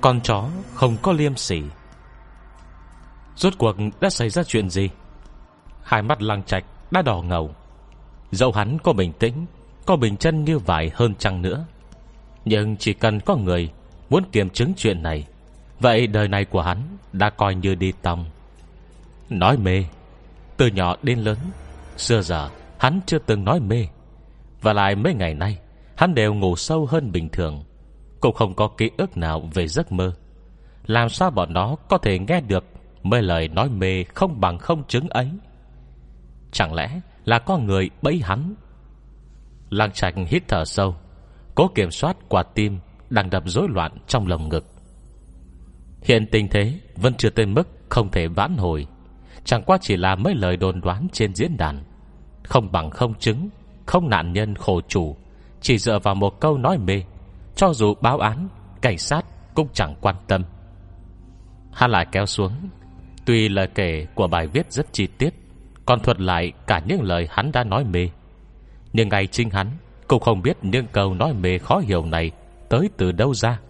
[0.00, 1.62] con chó không có liêm sỉ.
[3.36, 4.90] Rốt cuộc đã xảy ra chuyện gì?
[5.82, 7.54] Hai mắt lăng trạch đã đỏ ngầu.
[8.30, 9.46] Dẫu hắn có bình tĩnh,
[9.86, 11.66] Có bình chân như vải hơn chăng nữa.
[12.44, 13.72] Nhưng chỉ cần có người
[14.10, 15.26] Muốn kiểm chứng chuyện này,
[15.80, 16.82] Vậy đời này của hắn
[17.12, 18.24] Đã coi như đi tòng.
[19.30, 19.84] Nói mê.
[20.56, 21.38] Từ nhỏ đến lớn,
[21.96, 23.86] Xưa giờ hắn chưa từng nói mê.
[24.62, 25.58] Và lại mấy ngày nay,
[25.96, 27.64] Hắn đều ngủ sâu hơn bình thường.
[28.20, 30.12] Cũng không có ký ức nào về giấc mơ.
[30.86, 32.64] Làm sao bọn nó có thể nghe được
[33.06, 35.30] Mấy lời nói mê không bằng không chứng ấy?
[36.52, 38.54] Chẳng lẽ là có người bẫy hắn?
[39.70, 40.96] Lăng trạch hít thở sâu,
[41.54, 42.78] Cố kiểm soát quả tim
[43.10, 44.64] Đang đập rối loạn trong lồng ngực.
[46.02, 48.86] Hiện tình thế Vẫn chưa tới mức không thể vãn hồi.
[49.44, 51.84] Chẳng qua chỉ là mấy lời đồn đoán trên diễn đàn.
[52.44, 53.48] Không bằng không chứng,
[53.86, 55.16] Không nạn nhân khổ chủ,
[55.60, 57.02] Chỉ dựa vào một câu nói mê.
[57.56, 58.48] Cho dù báo án,
[58.80, 60.42] Cảnh sát cũng chẳng quan tâm.
[61.72, 62.52] Hắn lại kéo xuống.
[63.24, 65.30] Tuy lời kể của bài viết rất chi tiết,
[65.86, 68.10] Còn thuật lại cả những lời hắn đã nói mê.
[68.92, 69.70] Nhưng ngày chính hắn
[70.08, 72.30] Cũng không biết những câu nói mê khó hiểu này
[72.68, 73.60] Tới từ đâu ra.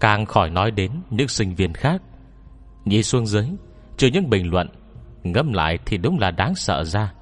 [0.00, 2.02] Càng khỏi nói đến những sinh viên khác,
[2.84, 3.46] Nhìn xuống dưới,
[3.96, 4.68] Trừ những bình luận
[5.22, 7.12] Ngâm lại thì đúng là đáng sợ ra.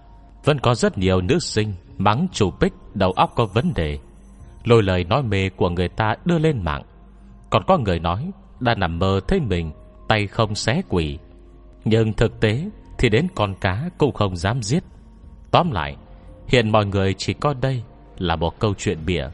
[0.44, 3.98] Vẫn có rất nhiều nữ sinh Mắng chủ bích, đầu óc có vấn đề.
[4.64, 6.82] Lôi lời nói mê của người ta đưa lên mạng.
[7.50, 9.72] Còn có người nói Đã nằm mơ thấy mình
[10.08, 11.18] Tay không xé quỷ
[11.84, 14.84] Nhưng thực tế Thì đến con cá cũng không dám giết.
[15.50, 15.96] Tóm lại,
[16.48, 17.82] Hiện mọi người chỉ có đây
[18.18, 19.26] Là một câu chuyện bịa.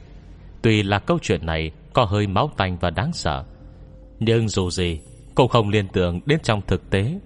[0.62, 3.44] Tuy là câu chuyện này Có hơi máu tanh và đáng sợ,
[4.18, 5.00] Nhưng dù gì
[5.34, 7.20] Cũng không liên tưởng đến trong thực tế.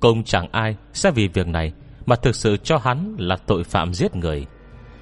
[0.00, 1.72] Cũng chẳng ai sẽ vì việc này
[2.06, 4.46] Mà thực sự cho hắn là tội phạm giết người.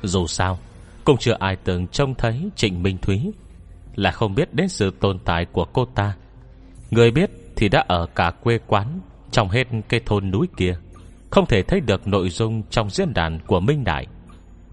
[0.03, 0.59] Dù sao
[1.05, 3.33] cũng chưa ai từng trông thấy Trịnh Minh Thúy.
[3.95, 6.15] Là không biết đến sự tồn tại của cô ta.
[6.91, 10.77] Người biết thì đã ở cả quê quán, Trong hết cây thôn núi kia.
[11.31, 14.07] Không thể thấy được nội dung trong diễn đàn của Minh Đại.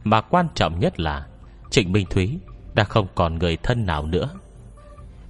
[0.04, 1.26] Mà quan trọng nhất là,
[1.70, 2.40] Trịnh Minh Thúy
[2.74, 4.30] Đã không còn người thân nào nữa.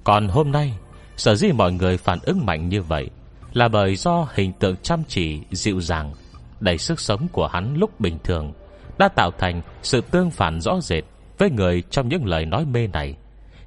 [0.04, 0.74] Còn hôm nay,
[1.18, 3.10] Sở dĩ mọi người phản ứng mạnh như vậy
[3.54, 6.14] Là bởi do hình tượng chăm chỉ Dịu dàng,
[6.60, 8.54] Đầy sức sống của hắn lúc bình thường.
[8.98, 11.04] Đã tạo thành sự tương phản rõ rệt
[11.38, 13.16] Với người trong những lời nói mê này,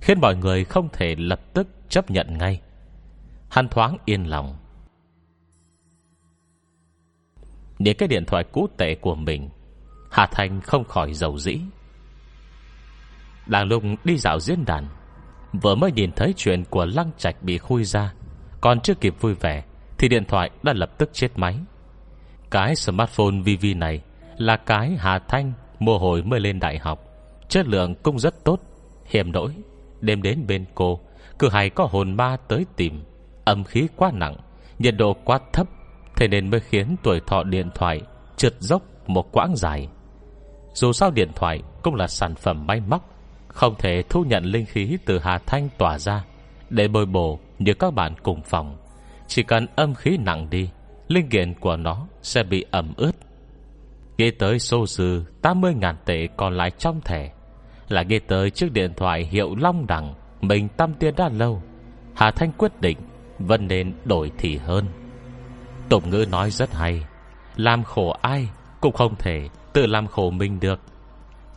[0.00, 2.60] Khiến mọi người không thể lập tức chấp nhận ngay.
[3.50, 4.56] Hắn thoáng yên lòng.
[7.78, 9.48] Nhìn cái điện thoại cũ tệ của mình,
[10.10, 11.58] Hà Thành không khỏi dầu dĩ.
[13.46, 14.86] Đang lúc đi dạo diễn đàn,
[15.62, 18.12] Vừa mới nhìn thấy chuyện của Lăng Trạch bị khui ra,
[18.60, 19.64] Còn chưa kịp vui vẻ,
[19.98, 21.58] Thì điện thoại đã lập tức chết máy.
[22.50, 24.00] Cái smartphone VV này
[24.38, 27.04] là cái Hà Thanh Mùa hồi mới lên đại học.
[27.48, 28.60] Chất lượng cũng rất tốt,
[29.06, 29.54] Hiểm nỗi.
[30.00, 31.00] Đêm đến bên cô
[31.38, 33.04] Cứ hay có hồn ma tới tìm.
[33.44, 34.36] Âm khí quá nặng,
[34.78, 35.66] Nhiệt độ quá thấp,
[36.16, 38.00] Thế nên mới khiến tuổi thọ điện thoại
[38.36, 39.88] Trượt dốc một quãng dài.
[40.74, 43.10] Dù sao điện thoại cũng là sản phẩm may móc,
[43.48, 46.24] Không thể thu nhận linh khí từ Hà Thanh tỏa ra
[46.70, 48.76] Để bồi bổ như các bạn cùng phòng.
[49.28, 50.70] Chỉ cần âm khí nặng đi,
[51.08, 53.12] Linh kiện của nó sẽ bị ẩm ướt.
[54.18, 57.32] Nghĩ tới số dư 80.000 tệ còn lại trong thẻ.
[57.88, 61.62] Là nghĩ tới chiếc điện thoại hiệu Long Đằng, Mình tâm tiền đã lâu.
[62.14, 62.98] Hà Thanh quyết định,
[63.38, 64.86] vẫn nên đổi thì hơn.
[65.88, 67.04] Tục ngữ nói rất hay,
[67.56, 68.48] Làm khổ ai
[68.80, 70.80] Cũng không thể tự làm khổ mình được.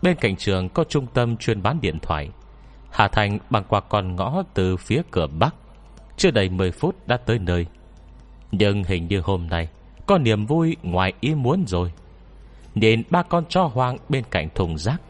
[0.01, 2.29] Bên cạnh trường có trung tâm chuyên bán điện thoại.
[2.91, 5.55] Hà Thành bằng qua con ngõ từ phía cửa Bắc.
[6.17, 7.65] Chưa đầy 10 phút đã tới nơi.
[8.51, 9.69] Nhưng hình như hôm nay,
[10.05, 11.91] Có niềm vui ngoài ý muốn rồi.
[12.79, 15.01] Nhìn ba con chó hoang bên cạnh thùng rác.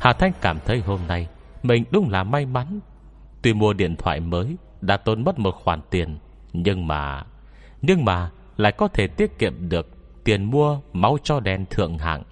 [0.00, 1.28] Hà Thanh cảm thấy hôm nay
[1.62, 2.80] Mình đúng là may mắn.
[3.42, 6.18] Tuy mua điện thoại mới Đã tốn mất một khoản tiền,
[6.52, 7.22] Nhưng mà
[7.82, 9.86] Nhưng mà lại có thể tiết kiệm được
[10.24, 12.22] Tiền mua máu cho đen thượng hạng.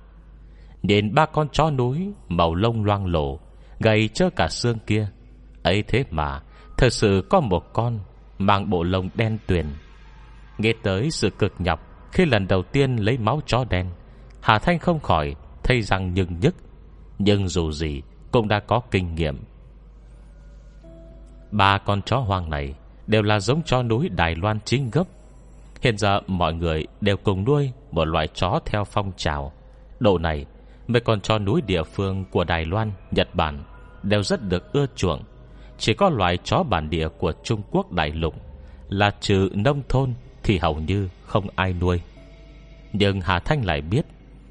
[0.83, 3.39] Nhìn ba con chó núi Màu lông loang lổ,
[3.81, 5.09] Gầy chơ cả xương kia.
[5.63, 6.41] Ấy thế mà,
[6.77, 7.99] Thật sự có một con
[8.39, 9.67] Mang bộ lông đen tuyền.
[10.59, 11.81] Nghe tới sự cực nhọc
[12.13, 13.87] Khi lần đầu tiên lấy máu chó đen
[14.41, 16.55] Hà Thanh không khỏi Thấy răng nhưng nhức
[17.19, 19.45] Nhưng dù gì cũng đã có kinh nghiệm.
[21.51, 22.75] Ba con chó hoang này
[23.07, 25.07] Đều là giống chó núi Đài Loan chính gốc.
[25.81, 29.53] Hiện giờ mọi người đều cùng nuôi Một loại chó theo phong trào.
[30.01, 30.47] Độ này
[30.87, 33.65] Mấy con chó núi địa phương của Đài Loan, Nhật Bản
[34.03, 35.23] Đều rất được ưa chuộng.
[35.79, 38.35] Chỉ có loại chó bản địa của Trung Quốc đại lục
[38.89, 42.01] Là trừ nông thôn Thì hầu như không ai nuôi.
[42.93, 44.07] Nhưng Hà Thanh lại biết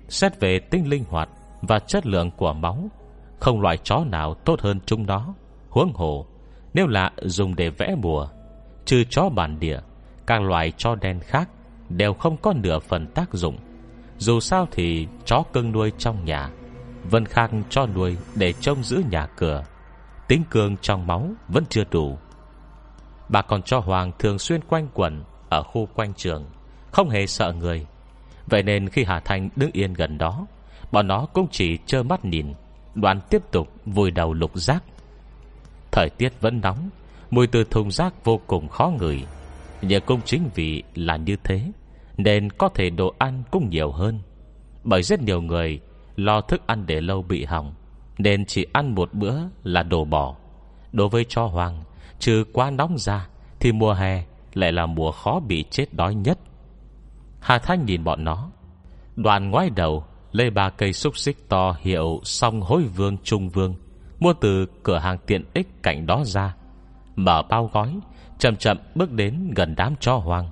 [0.09, 1.29] Xét về tính linh hoạt
[1.61, 2.89] Và chất lượng của máu.
[3.39, 5.33] Không loại chó nào tốt hơn chúng nó.
[5.69, 6.25] Huống hồ,
[6.73, 8.27] Nếu là dùng để vẽ bùa,
[8.85, 9.79] Trừ chó bản địa,
[10.27, 11.49] Các loại chó đen khác
[11.89, 13.57] Đều không có nửa phần tác dụng.
[14.17, 16.49] Dù sao thì chó cưng nuôi trong nhà
[17.03, 19.63] Vân Khang cho nuôi Để trông giữ nhà cửa.
[20.27, 22.17] Tính cường trong máu vẫn chưa đủ.
[23.29, 26.45] Bà còn cho Hoàng thường xuyên quanh quẩn Ở khu quanh trường,
[26.91, 27.87] Không hề sợ người.
[28.49, 30.47] Vậy nên khi Hà Thanh đứng yên gần đó
[30.91, 32.53] Bọn nó cũng chỉ trơ mắt nhìn
[32.95, 34.83] Đoàn tiếp tục vùi đầu lục rác
[35.91, 36.89] Thời tiết vẫn nóng
[37.31, 39.23] Mùi từ thùng rác vô cùng khó ngửi
[39.81, 41.71] Nhưng cũng chính vì là như thế
[42.17, 44.19] Nên có thể đồ ăn cũng nhiều hơn.
[44.83, 45.79] Bởi rất nhiều người
[46.15, 47.73] Lo thức ăn để lâu bị hỏng
[48.17, 50.35] Nên chỉ ăn một bữa là đồ bỏ.
[50.91, 51.83] Đối với cho Hoàng,
[52.19, 53.27] Trừ quá nóng ra
[53.59, 56.39] Thì mùa hè lại là mùa khó bị chết đói nhất.
[57.39, 58.49] Hà Thanh nhìn bọn nó.
[59.15, 63.75] Đoàn ngoái đầu, Lê ba cây xúc xích to hiệu Song hối vương trung vương,
[64.19, 66.55] Mua từ cửa hàng tiện ích cạnh đó ra.
[67.15, 67.99] Mở bao gói,
[68.39, 70.49] Chậm chậm bước đến gần đám cho hoang.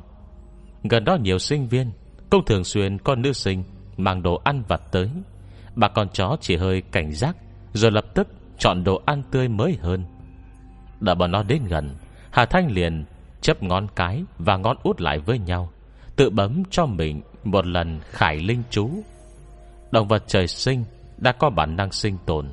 [0.83, 1.91] Gần đó nhiều sinh viên,
[2.29, 3.63] Cũng thường xuyên có nữ sinh
[3.97, 5.09] Mang đồ ăn vặt tới.
[5.75, 7.35] Bà con chó chỉ hơi cảnh giác,
[7.73, 10.05] Rồi lập tức chọn đồ ăn tươi mới hơn.
[10.99, 11.95] Đợi bọn nó đến gần,
[12.31, 13.05] Hà Thanh liền
[13.41, 15.69] chấp ngón cái Và ngón út lại với nhau.
[16.17, 18.89] Tự bấm cho mình một lần khải linh chú.
[19.91, 20.83] Động vật trời sinh
[21.17, 22.47] Đã có bản năng sinh tồn.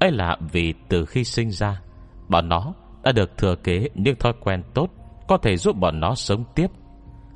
[0.00, 1.80] Ấy là vì từ khi sinh ra,
[2.28, 4.90] Bọn nó đã được thừa kế Những thói quen tốt
[5.28, 6.66] Có thể giúp bọn nó sống tiếp.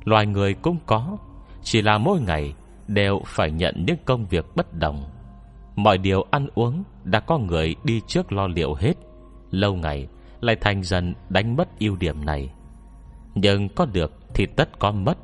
[0.03, 1.17] Loài người cũng có,
[1.63, 2.53] Chỉ là mỗi ngày
[2.87, 5.03] đều phải nhận những công việc bất đồng.
[5.75, 8.93] Mọi điều ăn uống Đã có người đi trước lo liệu hết,
[9.51, 10.07] Lâu ngày
[10.41, 12.49] lại thành dần đánh mất ưu điểm này.
[13.35, 15.17] Nhưng có được thì tất có mất.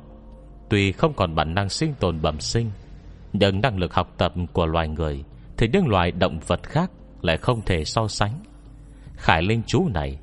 [0.68, 2.70] Tuy không còn bản năng sinh tồn bẩm sinh
[3.32, 5.24] Nhưng năng lực học tập của loài người
[5.56, 6.90] Thì những loài động vật khác
[7.22, 8.32] Lại không thể so sánh.
[9.16, 10.18] Khải linh chú này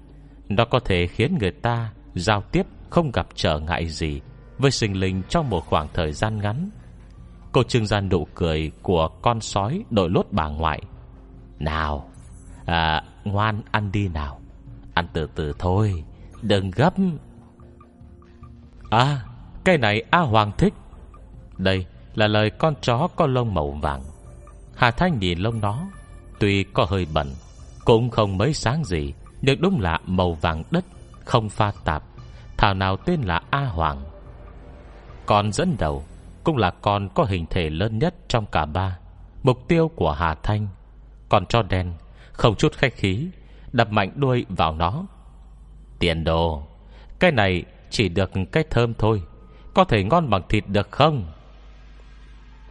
[0.50, 4.22] Nó có thể khiến người ta Giao tiếp không gặp trở ngại gì
[4.58, 6.70] Với sinh linh trong một khoảng thời gian ngắn.
[7.52, 10.82] Cô trưng ra nụ cười Của con sói đội lốt bà ngoại.
[11.60, 12.10] Nào
[12.66, 14.40] à, Ngoan ăn đi nào
[14.94, 16.04] Ăn từ từ thôi
[16.42, 16.94] Đừng gấp.
[18.90, 19.26] À
[19.64, 20.74] cái này A Hoàng thích.
[21.58, 24.02] Đây là lời con chó có lông màu vàng.
[24.76, 25.88] Hà Thanh nhìn lông nó,
[26.40, 27.34] Tuy có hơi bẩn,
[27.86, 30.86] Cũng không mấy sáng gì, Nhưng đúng là màu vàng đất,
[31.26, 32.04] Không pha tạp.
[32.58, 34.02] Thảo nào tên là A Hoàng?
[35.26, 36.04] Con dẫn đầu
[36.44, 38.98] Cũng là con có hình thể lớn nhất trong cả ba.
[39.44, 40.68] Mục tiêu của Hà Thanh
[41.30, 41.94] Còn cho đen,
[42.32, 43.28] Không chút khách khí,
[43.72, 45.06] Đập mạnh đuôi vào nó.
[46.00, 46.64] Tiền đồ,
[47.20, 49.22] Cái này chỉ được cái thơm thôi
[49.74, 51.26] có thể ngon bằng thịt được không?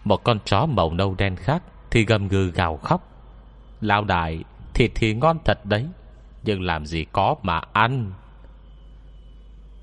[0.04, 3.08] Một con chó màu nâu đen khác Thì gầm gừ gào khóc.
[3.80, 5.86] Lão đại, Thịt thì ngon thật đấy,
[6.42, 8.12] Nhưng làm gì có mà ăn.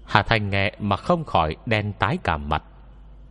[0.06, 2.64] Hà Thành nghe mà không khỏi đen tái cả mặt.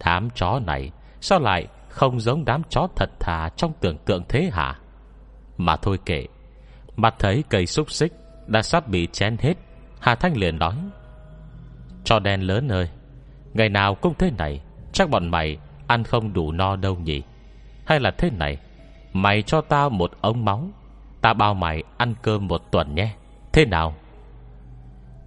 [0.04, 4.50] Đám chó này, Sao lại không giống đám chó thật thà Trong tưởng tượng thế
[4.52, 4.78] hả?
[5.56, 6.26] Mà thôi kệ
[6.96, 8.12] Mặt thấy cây xúc xích
[8.46, 9.54] Đã sắp bị chén hết,
[10.00, 10.74] Hà Thanh liền nói
[12.04, 12.88] Cho đen lớn ơi
[13.54, 14.60] Ngày nào cũng thế này,
[14.92, 17.22] Chắc bọn mày ăn không đủ no đâu nhỉ?
[17.84, 18.58] Hay là thế này,
[19.12, 20.68] Mày cho tao một ống máu,
[21.20, 23.14] ta bao mày ăn cơm một tuần nhé.
[23.52, 23.94] Thế nào?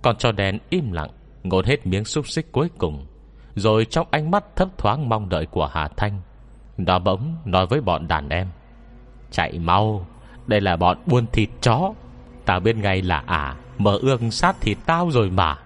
[0.02, 1.10] Còn cho đèn im lặng
[1.44, 3.06] Ngột hết miếng xúc xích cuối cùng,
[3.56, 6.22] Rồi trong ánh mắt thấp thoáng mong đợi của Hà Thanh,
[6.78, 8.48] Nó bỗng nói với bọn đàn em,
[9.32, 10.06] Chạy mau,
[10.48, 11.94] Đây là bọn buôn thịt chó.
[12.46, 15.58] Tao biết ngay là à Mở ương sát thịt tao rồi mà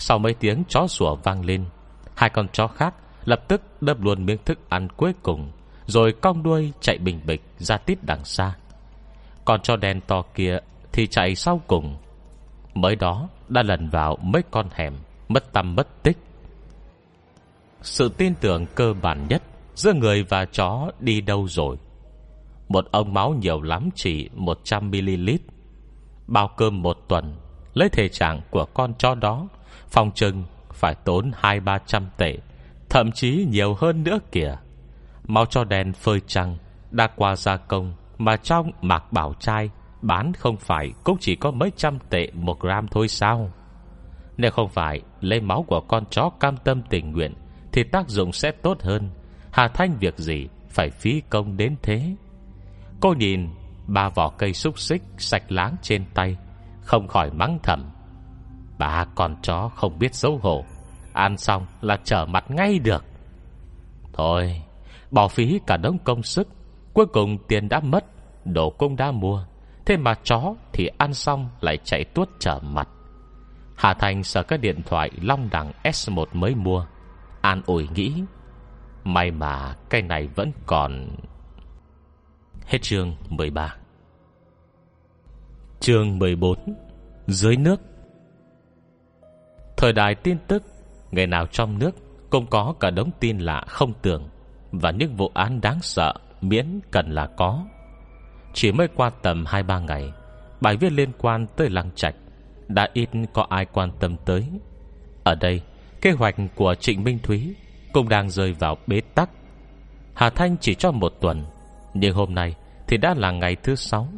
[0.00, 1.64] sau mấy tiếng chó sủa vang lên,
[2.14, 5.50] Hai con chó khác lập tức đâm luôn miếng thức ăn cuối cùng,
[5.86, 8.54] Rồi cong đuôi chạy bình bịch ra tít đằng xa.
[9.44, 10.58] Còn cho đen to kia
[10.92, 11.96] Thì chạy sau cùng.
[12.74, 14.94] Mới đó đã lần vào mấy con hẻm,
[15.28, 16.18] Mất tâm mất tích.
[17.82, 19.42] Sự tin tưởng cơ bản nhất
[19.74, 21.76] Giữa người và chó đi đâu rồi?
[22.68, 25.38] Một ông máu nhiều lắm chỉ 100ml
[26.26, 27.36] Bao cơm một tuần,
[27.74, 29.48] Lấy thể trạng của con chó đó
[29.90, 32.38] Phòng trừng phải tốn hai ba trăm tệ,
[32.88, 34.56] Thậm chí nhiều hơn nữa kìa.
[35.26, 36.56] Mau cho đèn phơi trăng,
[36.90, 39.70] Đã qua gia công Mà trong mạc bảo trai
[40.02, 43.50] Bán không phải cũng chỉ có mấy trăm tệ Một gram thôi sao?
[44.36, 47.34] Nếu không phải lấy máu của con chó Cam tâm tình nguyện
[47.72, 49.10] Thì tác dụng sẽ tốt hơn.
[49.52, 52.14] Hà Thanh việc gì Phải phí công đến thế?
[53.00, 53.48] Cô nhìn
[53.86, 56.36] ba vỏ cây xúc xích Sạch láng trên tay,
[56.80, 57.90] Không khỏi mắng thầm.
[58.80, 60.64] Bà con chó không biết xấu hổ.
[61.12, 63.04] Ăn xong là trở mặt ngay được.
[64.12, 64.62] Thôi,
[65.10, 66.48] Bỏ phí cả đống công sức.
[66.92, 68.04] Cuối cùng tiền đã mất,
[68.44, 69.44] Đồ cũng đã mua.
[69.86, 72.88] Thế mà chó thì ăn xong lại chạy tuốt trở mặt.
[73.76, 76.86] Hà Thành sợ cái điện thoại Long đẳng S1 mới mua.
[77.40, 78.14] An ủi nghĩ,
[79.04, 81.08] May mà cái này vẫn còn.
[82.66, 83.74] Hết chương 13
[85.80, 86.58] Chương 14
[87.26, 87.89] Dưới nước.
[89.80, 90.62] Thời đại tin tức,
[91.10, 91.90] Ngày nào trong nước
[92.30, 94.28] Cũng có cả đống tin lạ không tưởng.
[94.72, 97.64] Và những vụ án đáng sợ, Miễn cần là có.
[98.54, 100.12] Chỉ mới qua tầm 2-3 ngày,
[100.60, 102.14] Bài viết liên quan tới Lăng Trạch
[102.68, 104.46] Đã ít có ai quan tâm tới.
[105.24, 105.60] Ở đây,
[106.00, 107.54] Kế hoạch của Trịnh Minh Thúy
[107.92, 109.30] Cũng đang rơi vào bế tắc.
[110.14, 111.44] Hà Thanh chỉ cho một tuần,
[111.94, 112.54] Nhưng hôm nay
[112.88, 114.08] thì đã là ngày thứ sáu.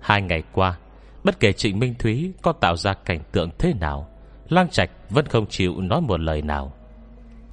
[0.00, 0.78] Hai ngày qua,
[1.24, 4.08] Bất kể Trịnh Minh Thúy có tạo ra cảnh tượng thế nào
[4.48, 6.72] Lang Trạch vẫn không chịu nói một lời nào.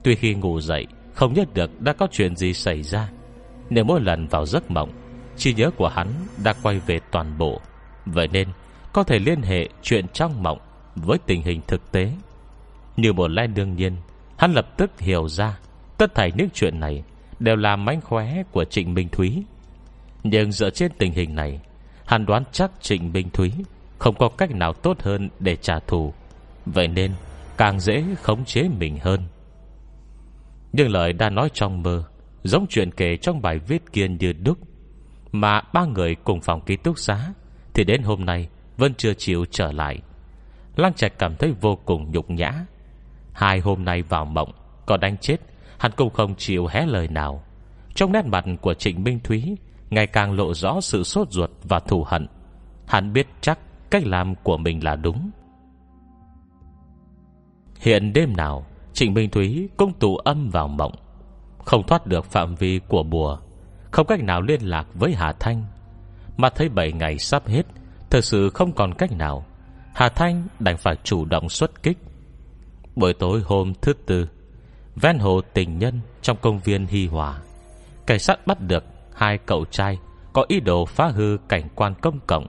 [0.03, 3.09] Tuy khi ngủ dậy, Không nhớ được đã có chuyện gì xảy ra
[3.69, 4.89] Nếu mỗi lần vào giấc mộng,
[5.37, 6.07] Trí nhớ của hắn
[6.43, 7.61] đã quay về toàn bộ.
[8.05, 8.47] Vậy nên,
[8.93, 10.59] Có thể liên hệ chuyện trong mộng
[10.95, 12.11] Với tình hình thực tế.
[12.97, 13.95] Như một lẽ đương nhiên,
[14.37, 15.59] Hắn lập tức hiểu ra
[15.97, 17.03] Tất thảy những chuyện này
[17.39, 19.43] Đều là mánh khóe của Trịnh Minh Thúy.
[20.23, 21.61] Nhưng dựa trên tình hình này,
[22.05, 23.51] Hắn đoán chắc Trịnh Minh Thúy
[23.99, 26.13] Không có cách nào tốt hơn để trả thù.
[26.65, 27.11] Vậy nên,
[27.57, 29.21] càng dễ khống chế mình hơn.
[30.73, 32.03] Nhưng lời đã nói trong mơ,
[32.43, 34.57] Giống chuyện kể trong bài viết kia như đúc,
[35.31, 37.33] Mà ba người cùng phòng ký túc xá,
[37.73, 40.01] Thì đến hôm nay Vẫn chưa chịu trở lại.
[40.75, 42.51] Lăng Trạch cảm thấy vô cùng nhục nhã.
[43.33, 44.51] Hai hôm nay vào mộng
[44.85, 45.37] Còn đánh chết,
[45.77, 47.43] Hắn cũng không chịu hé lời nào.
[47.95, 49.57] Trong nét mặt của Trịnh Minh Thúy,
[49.89, 52.27] Ngày càng lộ rõ sự sốt ruột và thù hận.
[52.87, 53.59] Hắn biết chắc
[53.91, 55.31] Cách làm của mình là đúng.
[57.85, 60.93] Hiện đêm nào, Trịnh Minh Thúy cũng tụ âm vào mộng.
[61.65, 63.37] Không thoát được phạm vi của bùa,
[63.91, 65.63] Không cách nào liên lạc với Hà Thanh.
[66.37, 67.65] Mà thấy 7 ngày sắp hết
[68.09, 69.45] Thật sự không còn cách nào.
[69.93, 71.97] Hà Thanh đành phải chủ động xuất kích.
[72.95, 74.29] Buổi tối hôm thứ tư,
[74.95, 77.41] Ven hồ tình nhân Trong công viên Hy Hòa,
[78.05, 79.99] Cảnh sát bắt được hai cậu trai
[80.33, 82.47] Có ý đồ phá hư cảnh quan công cộng.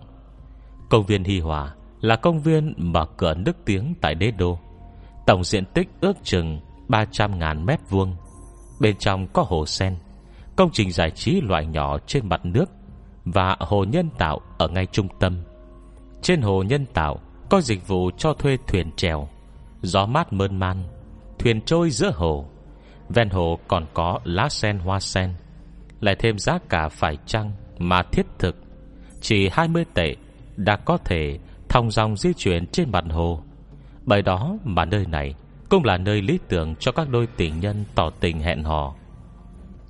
[0.88, 4.58] Công viên Hy Hòa Là công viên mở cửa nước tiếng tại đế đô.
[5.26, 8.16] Tổng diện tích ước chừng 300.000 mét vuông.
[8.80, 9.96] Bên trong có hồ sen,
[10.56, 12.64] Công trình giải trí loại nhỏ trên mặt nước
[13.24, 15.42] Và hồ nhân tạo ở ngay trung tâm.
[16.22, 19.28] Trên hồ nhân tạo Có dịch vụ cho thuê thuyền trèo
[19.82, 20.84] Gió mát mơn man,
[21.38, 22.46] Thuyền trôi giữa hồ.
[23.08, 25.34] Ven hồ còn có lá sen hoa sen,
[26.00, 28.56] Lại thêm giá cả phải chăng Mà thiết thực.
[29.20, 30.16] Chỉ 20 tệ
[30.56, 33.42] Đã có thể thông dòng di chuyển trên mặt hồ
[34.06, 35.34] bởi đó mà nơi này
[35.68, 38.94] Cũng là nơi lý tưởng cho các đôi tình nhân tỏ tình hẹn hò.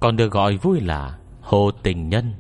[0.01, 2.33] Còn được gọi vui là Hồ Tình Nhân.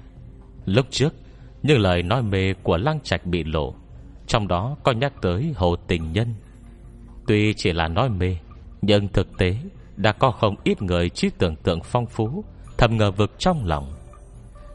[0.65, 1.15] Lúc trước,
[1.63, 3.75] Những lời nói mê của Lăng Trạch bị lộ,
[4.27, 6.35] Trong đó có nhắc tới Hồ Tình Nhân.
[7.27, 8.37] Tuy chỉ là nói mê,
[8.83, 9.57] Nhưng thực tế
[9.97, 12.45] Đã có không ít người trí tưởng tượng phong phú,
[12.79, 13.93] Thầm ngờ vực trong lòng.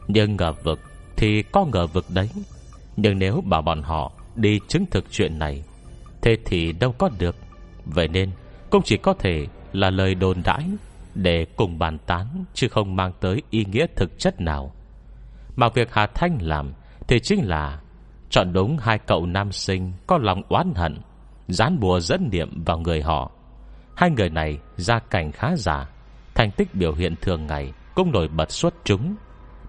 [0.08, 0.80] Nhưng ngờ vực
[1.16, 2.28] Thì có ngờ vực đấy.
[2.96, 5.62] Nhưng nếu bảo bọn họ Đi chứng thực chuyện này
[6.22, 7.36] Thế thì đâu có được.
[7.84, 8.30] Vậy nên,
[8.70, 10.64] cũng chỉ có thể là lời đồn đãi
[11.14, 14.72] Để cùng bàn tán, Chứ không mang tới ý nghĩa thực chất nào.
[15.56, 16.72] Mà việc Hà Thanh làm
[17.08, 17.80] Thì chính là
[18.30, 20.98] Chọn đúng hai cậu nam sinh Có lòng oán hận,
[21.48, 23.30] Dán bùa dẫn niệm vào người họ.
[23.96, 25.88] Hai người này gia cảnh khá giả,
[26.34, 29.14] Thành tích biểu hiện thường ngày Cũng nổi bật xuất chúng.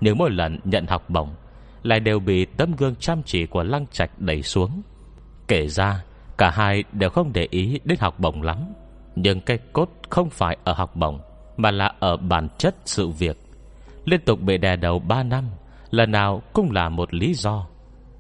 [0.02, 1.36] Nhưng mỗi lần nhận học bổng,
[1.84, 4.82] Lại đều bị tấm gương chăm chỉ của Lăng Trạch đẩy xuống.
[5.48, 6.04] Kể ra
[6.38, 8.58] Cả hai đều không để ý đến học bổng lắm.
[9.16, 11.20] Nhưng cái cốt không phải ở học bổng,
[11.58, 13.38] Mà là ở bản chất sự việc.
[14.06, 15.46] Liên tục bị đè đầu 3 năm,
[15.92, 17.68] Lần nào cũng là một lý do.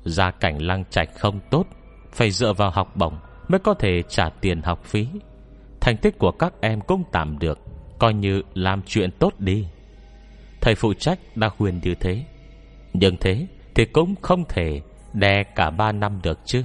[0.03, 1.67] Gia cảnh lăng trạch không tốt,
[2.11, 5.07] Phải dựa vào học bổng Mới có thể trả tiền học phí.
[5.81, 7.59] Thành tích của các em cũng tạm được,
[7.99, 9.67] Coi như làm chuyện tốt đi.
[10.61, 12.23] Thầy phụ trách đã khuyên như thế.
[12.93, 14.81] Nhưng thế Thì cũng không thể
[15.13, 16.63] Đè cả ba năm được chứ.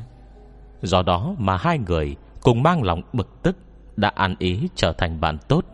[0.83, 3.57] Do đó mà hai người Cùng mang lòng bực tức
[3.97, 5.65] Đã ăn ý trở thành bạn tốt.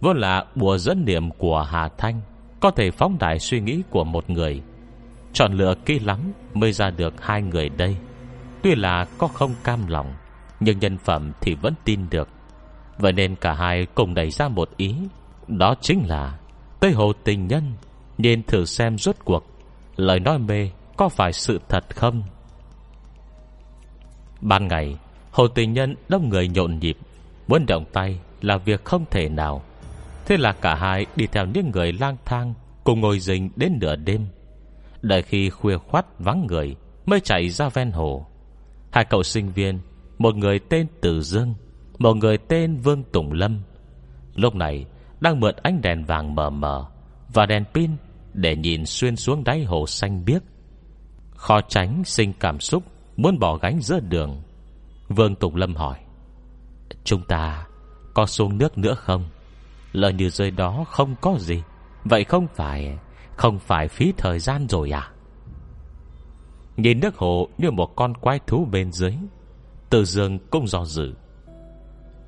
[0.00, 2.20] Vốn là bùa dẫn niệm của Hà Thanh
[2.60, 4.62] Có thể phóng đại suy nghĩ của một người.
[5.32, 7.96] Chọn lựa kỹ lắm Mới ra được hai người đây.
[8.62, 10.14] Tuy là có không cam lòng,
[10.60, 12.28] Nhưng nhân phẩm thì vẫn tin được.
[12.98, 14.94] Vậy nên cả hai cùng đẩy ra một ý,
[15.48, 16.38] Đó chính là
[16.80, 17.72] Tây Hồ tình nhân,
[18.18, 19.46] Nên thử xem rốt cuộc
[19.96, 22.22] Lời nói mê có phải sự thật không?
[24.40, 24.96] Ban ngày,
[25.30, 26.96] Hồ tình nhân đông người nhộn nhịp,
[27.48, 29.62] Muốn động tay là việc không thể nào.
[30.26, 33.96] Thế là cả hai đi theo những người lang thang Cùng ngồi rình đến nửa
[33.96, 34.26] đêm.
[35.02, 36.76] Đợi khi khuya khoát vắng người
[37.06, 38.26] Mới chạy ra ven hồ.
[38.90, 39.78] Hai cậu sinh viên,
[40.18, 41.54] Một người tên Tử Dương,
[41.98, 43.60] Một người tên Vương Tùng Lâm,
[44.34, 44.86] Lúc này
[45.20, 46.86] đang mượn ánh đèn vàng mờ mờ
[47.32, 47.90] Và đèn pin
[48.32, 50.42] Để nhìn xuyên xuống đáy hồ xanh biếc.
[51.30, 52.82] Khó tránh sinh cảm xúc
[53.16, 54.42] Muốn bỏ gánh giữa đường.
[55.08, 55.98] Vương Tùng Lâm hỏi,
[57.04, 57.66] Chúng ta
[58.14, 59.24] có xuống nước nữa không?
[59.92, 61.62] Lời như rơi đó không có gì.
[62.04, 62.98] Vậy không phải
[63.36, 65.10] Không phải phí thời gian rồi à?
[66.76, 69.12] Nhìn nước hồ như một con quái thú bên dưới,
[69.90, 71.14] Từ dương cũng do dự.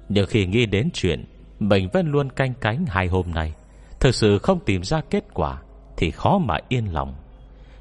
[0.09, 1.25] Nhưng khi nghĩ đến chuyện
[1.59, 3.55] Mình vẫn luôn canh cánh hai hôm nay,
[4.01, 5.63] Thực sự không tìm ra kết quả
[5.97, 7.15] Thì khó mà yên lòng.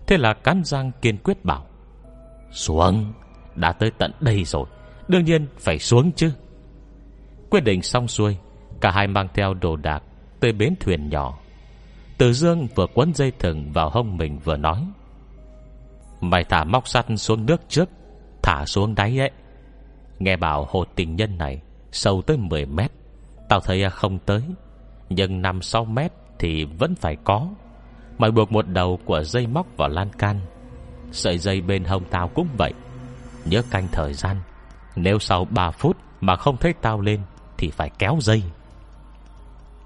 [0.08, 1.66] Thế là cắn răng kiên quyết bảo
[2.52, 3.14] xuống,
[3.56, 4.66] Đã tới tận đây rồi.
[5.08, 6.32] Đương nhiên phải xuống chứ.
[7.50, 8.38] Quyết định xong xuôi,
[8.82, 10.04] Cả hai mang theo đồ đạc
[10.39, 11.39] Tới bến thuyền nhỏ.
[12.18, 14.88] Từ dương vừa quấn dây thừng vào hông mình vừa nói,
[16.22, 17.89] Mày thả móc sắt xuống nước trước,
[18.43, 19.32] Thả xuống đáy ấy.
[20.20, 22.91] Nghe bảo hồ tình nhân này Sâu tới 10 mét,
[23.50, 24.41] Tao thấy không tới,
[25.10, 27.48] Nhưng 5-6 mét thì vẫn phải có.
[28.18, 30.39] Mày buộc một đầu của dây móc vào lan can
[31.12, 32.74] Sợi dây bên hông tao cũng vậy.
[33.45, 34.38] Nhớ canh thời gian.
[34.95, 37.22] Nếu sau 3 phút mà không thấy tao lên,
[37.58, 38.43] Thì phải kéo dây.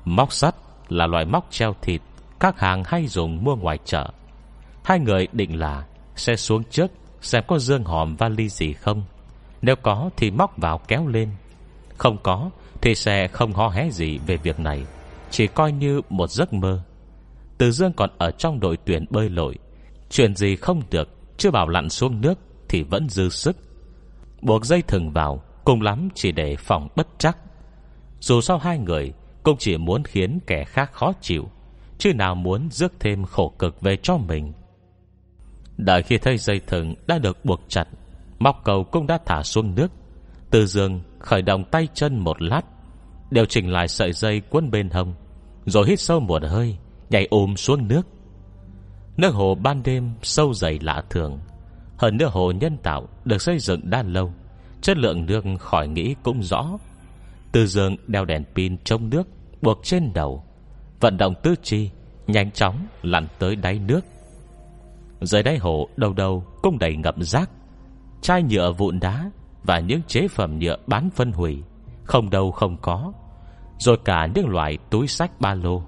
[0.05, 0.55] Móc sắt
[0.89, 2.01] là loại móc treo thịt
[2.39, 4.11] Các hàng hay dùng mua ngoài chợ.
[4.84, 6.91] Hai người định là Sẽ xuống trước
[7.22, 9.03] Xem có dương hòm vali gì không.
[9.61, 11.30] Nếu có thì móc vào kéo lên.
[11.97, 12.49] Không có
[12.82, 14.86] thì sẽ không ho hé gì về việc này.
[15.30, 16.82] Chỉ coi như một giấc mơ.
[17.57, 19.57] Từ dương còn ở trong đội tuyển bơi lội
[20.12, 22.39] Chuyện gì không được, Chưa bảo lặn xuống nước
[22.70, 23.57] Thì vẫn dư sức.
[24.41, 27.38] Buộc dây thừng vào, Cùng lắm chỉ để phòng bất chắc.
[28.20, 31.49] Dù sao hai người Cũng chỉ muốn khiến kẻ khác khó chịu,
[31.97, 34.53] Chứ nào muốn rước thêm khổ cực về cho mình.
[35.78, 37.88] Đợi khi thấy dây thừng đã được buộc chặt,
[38.39, 39.91] Móc cầu cũng đã thả xuống nước.
[40.49, 42.62] Từ giường, khởi động tay chân một lát,
[43.32, 45.14] Điều chỉnh lại sợi dây quấn bên hông,
[45.66, 46.78] Rồi hít sâu một hơi,
[47.09, 48.07] Nhảy ôm xuống nước.
[49.18, 51.39] Nước hồ ban đêm sâu dày lạ thường.
[51.97, 54.34] Hơn nước hồ nhân tạo Được xây dựng đã lâu,
[54.82, 56.78] Chất lượng nước khỏi nghĩ cũng rõ.
[57.51, 59.28] Từ giường đeo đèn pin trong nước
[59.62, 60.43] Buộc trên đầu,
[60.99, 61.89] Vận động tư chi
[62.28, 64.01] Nhanh chóng lặn tới đáy nước.
[65.22, 67.49] Dưới đáy hồ đầu đầu cũng đầy ngậm rác,
[68.22, 69.32] Chai nhựa vụn đá
[69.64, 71.64] Và những chế phẩm nhựa bán phân hủy,
[72.03, 73.14] Không đâu không có,
[73.80, 75.84] Rồi cả những loại túi sách ba lô.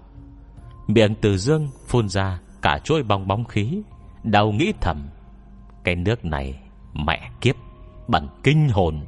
[0.87, 3.81] Miệng từ dương phun ra Cả chuỗi bong bóng khí.
[4.23, 5.09] Đầu nghĩ thầm,
[5.83, 6.59] Cái nước này
[6.93, 7.55] mẹ kiếp
[8.07, 9.01] Bẩn kinh hồn.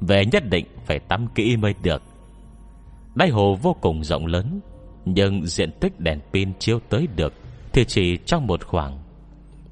[0.00, 2.02] Về nhất định phải tắm kỹ mới được.
[3.14, 4.60] Đáy hồ vô cùng rộng lớn,
[5.04, 7.32] Nhưng diện tích đèn pin chiếu tới được
[7.72, 8.98] Thì chỉ trong một khoảng.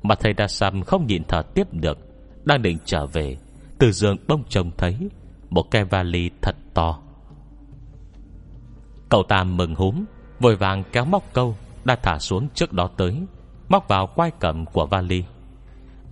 [0.03, 1.99] Mà thầy Đa Sam không nhìn thở tiếp được,
[2.45, 3.37] Đang định trở về,
[3.79, 4.97] Từ giường bông trông thấy
[5.51, 7.01] Một cái vali thật to.
[9.09, 10.05] Cậu ta mừng húm,
[10.41, 11.57] Vội vàng kéo móc câu.
[11.85, 13.23] Đã thả xuống trước đó tới,
[13.69, 15.25] Móc vào quai cầm của vali.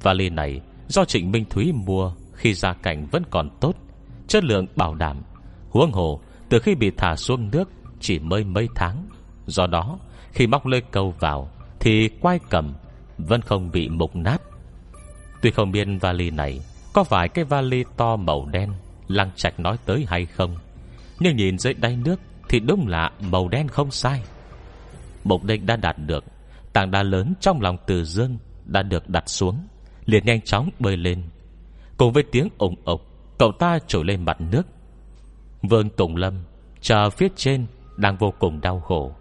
[0.03, 3.73] Vali này do Trịnh Minh Thúy mua Khi gia cảnh vẫn còn tốt,
[4.29, 5.23] Chất lượng bảo đảm,
[5.71, 9.09] Huống hồ từ khi bị thả xuống nước Chỉ mới mấy tháng.
[9.47, 9.99] Do đó,
[10.33, 11.51] khi móc lơi câu vào
[11.81, 12.75] Thì quai cầm
[13.19, 14.43] Vẫn không bị mục nát.
[15.43, 16.61] Tuy không biết vali này
[16.93, 18.73] Có phải cái vali to màu đen,
[19.09, 20.57] Lăng trạch nói tới hay không,
[21.21, 24.23] Nhưng nhìn dưới đáy nước Thì đúng là màu đen không sai.
[25.29, 26.24] Mục đích đã đạt được.
[26.72, 29.66] Tảng đá lớn trong lòng từ dương Đã được đặt xuống,
[30.05, 31.22] liền nhanh chóng bơi lên.
[31.97, 33.01] Cùng với tiếng ủng ộc,
[33.39, 34.62] Cậu ta trồi lên mặt nước.
[35.62, 36.35] Vương Tùng Lâm
[36.81, 37.66] Chờ phía trên
[37.97, 39.12] đang vô cùng đau khổ.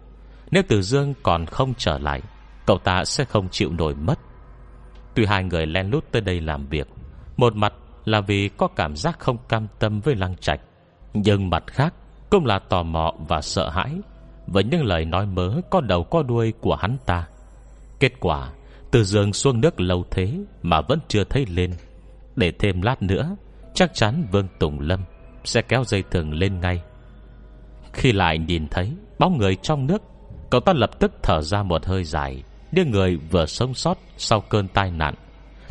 [0.50, 2.22] Nếu Từ Dương còn không trở lại,
[2.66, 4.18] Cậu ta sẽ không chịu nổi mất.
[5.14, 6.88] Tuy hai người len lút tới đây làm việc,
[7.36, 7.72] Một mặt
[8.04, 10.60] là vì có cảm giác không cam tâm với lăng trạch,
[11.14, 11.94] Nhưng mặt khác
[12.30, 14.00] Cũng là tò mò và sợ hãi
[14.52, 17.26] với những lời nói mớ, có đầu, có đuôi của hắn ta.
[18.00, 18.52] Kết quả,
[18.90, 21.74] Từ giường xuống nước lâu thế Mà vẫn chưa thấy lên.
[22.36, 23.36] Để thêm lát nữa,
[23.74, 25.00] Chắc chắn Vương Tùng Lâm
[25.44, 26.82] Sẽ kéo dây thừng lên ngay.
[27.92, 30.02] Khi lại nhìn thấy bóng người trong nước,
[30.50, 32.42] Cậu ta lập tức thở ra một hơi dài
[32.72, 35.14] Như người vừa sống sót Sau cơn tai nạn.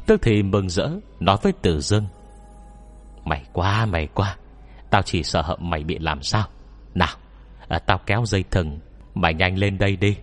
[0.05, 2.05] Tức thì mừng rỡ, Nói với Tử Dương,
[3.25, 4.37] Mày quá mày quá
[4.89, 6.43] Tao chỉ sợ mày bị làm sao?
[6.95, 7.17] Nào
[7.67, 8.79] à, Tao kéo dây thừng
[9.15, 10.17] Mày nhanh lên đây đi.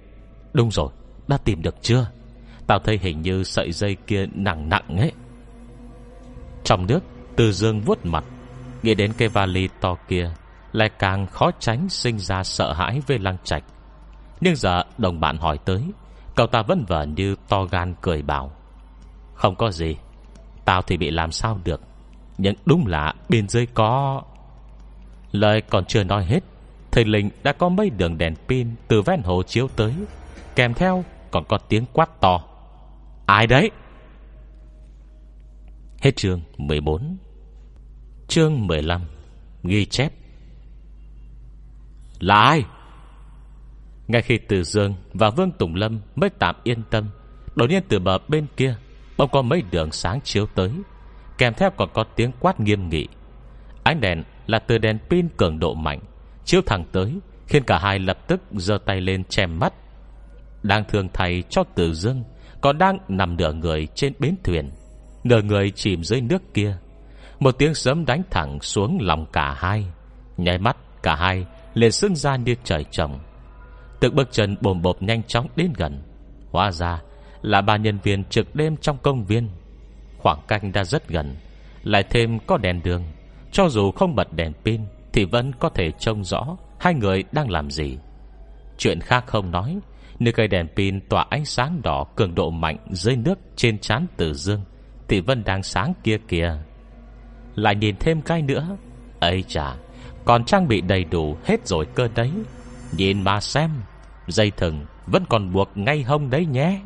[0.53, 0.89] Đúng rồi
[1.29, 2.07] Đã tìm được chưa?
[2.67, 5.13] Tao thấy hình như sợi dây kia nặng nặng ấy.
[6.65, 7.01] Trong nước
[7.37, 8.25] Từ dương vuốt mặt
[8.83, 10.31] Nghĩ đến cái vali to kia
[10.73, 13.65] Lại càng khó tránh sinh ra sợ hãi với lăng trạch.
[14.41, 15.83] Nhưng giờ đồng bạn hỏi tới
[16.37, 18.53] Cậu ta vẫn vờ như to gan cười bảo
[19.35, 19.97] Không có gì
[20.65, 21.81] Tao thì bị làm sao được
[22.39, 24.23] Nhưng đúng là bên dưới có
[25.33, 26.41] Lời còn chưa nói hết
[26.95, 29.95] Thầy Linh đã có mấy đường đèn pin Từ ven hồ chiếu tới.
[30.57, 32.41] Kèm theo còn có tiếng quát to.
[33.27, 33.71] Ai đấy?
[36.01, 37.17] Hết chương 14
[38.29, 39.03] Chương 15
[39.63, 40.13] Ghi chép.
[42.21, 42.65] Là ai?
[44.09, 47.09] Ngay khi Từ Dương và Vương Tùng Lâm Mới tạm yên tâm,
[47.55, 48.77] Đột nhiên từ bờ bên kia
[49.17, 50.71] Bỗng có mấy đường sáng chiếu tới.
[51.39, 53.09] Kèm theo còn có tiếng quát nghiêm nghị.
[53.83, 56.01] Ánh đèn là từ đèn pin cường độ mạnh.
[56.45, 59.73] Chiếu thẳng tới, Khiến cả hai lập tức giơ tay lên chèm mắt.
[60.63, 62.25] Đang thường thầy cho tử Dương,
[62.61, 64.71] Còn đang nằm nửa người trên bến thuyền,
[65.25, 66.77] Nửa người chìm dưới nước kia.
[67.41, 69.85] Một tiếng sấm đánh thẳng xuống lòng cả hai,
[70.37, 73.19] nháy mắt cả hai liền xưng ra như trời trồng.
[74.01, 76.03] Từng bước chân bồm bộp nhanh chóng đến gần,
[76.51, 77.03] Hóa ra
[77.43, 79.49] là ba nhân viên trực đêm trong công viên.
[80.19, 81.37] Khoảng cách đã rất gần,
[81.83, 83.03] Lại thêm có đèn đường,
[83.53, 84.81] Cho dù không bật đèn pin
[85.15, 87.99] thì vẫn có thể trông rõ Hai người đang làm gì.
[88.79, 89.79] Chuyện khác không nói
[90.19, 94.07] Nơi cây đèn pin tỏa ánh sáng đỏ Cường độ mạnh dưới nước trên trán
[94.17, 94.61] tử dương
[95.09, 96.57] Thì vẫn đang sáng kia kìa.
[97.55, 98.77] Lại nhìn thêm cái nữa
[99.21, 99.75] ấy chà
[100.25, 102.31] Còn trang bị đầy đủ hết rồi cơ đấy.
[102.93, 103.71] Nhìn mà xem
[104.27, 106.81] Dây thừng vẫn còn buộc ngay hông đấy nhé.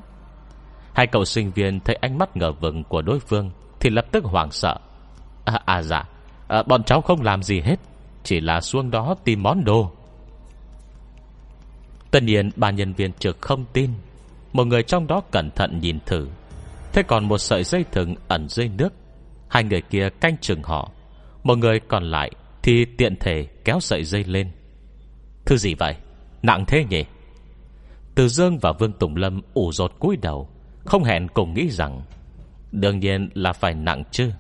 [0.94, 3.50] Hai cậu sinh viên thấy ánh mắt ngờ vừng của đối phương
[3.80, 4.78] Thì lập tức hoảng sợ.
[5.44, 6.04] À, à dạ
[6.48, 7.76] à, Bọn cháu không làm gì hết.
[8.28, 9.92] Chỉ là xuống đó tìm món đồ.
[12.10, 13.90] Tất nhiên, ba nhân viên trực không tin.
[14.52, 16.28] Một người trong đó cẩn thận nhìn thử.
[16.92, 18.92] Thế còn một sợi dây thừng ẩn dưới nước.
[19.48, 20.90] Hai người kia canh chừng họ.
[21.42, 22.30] Một người còn lại
[22.62, 24.50] Thì tiện thể kéo sợi dây lên.
[25.46, 25.94] Thứ gì vậy?
[26.42, 27.04] Nặng thế nhỉ?
[28.14, 30.48] Từ Dương và Vương Tùng Lâm ủ rột cúi đầu,
[30.84, 32.02] Không hẹn cùng nghĩ rằng,
[32.72, 34.30] Đương nhiên là phải nặng chứ.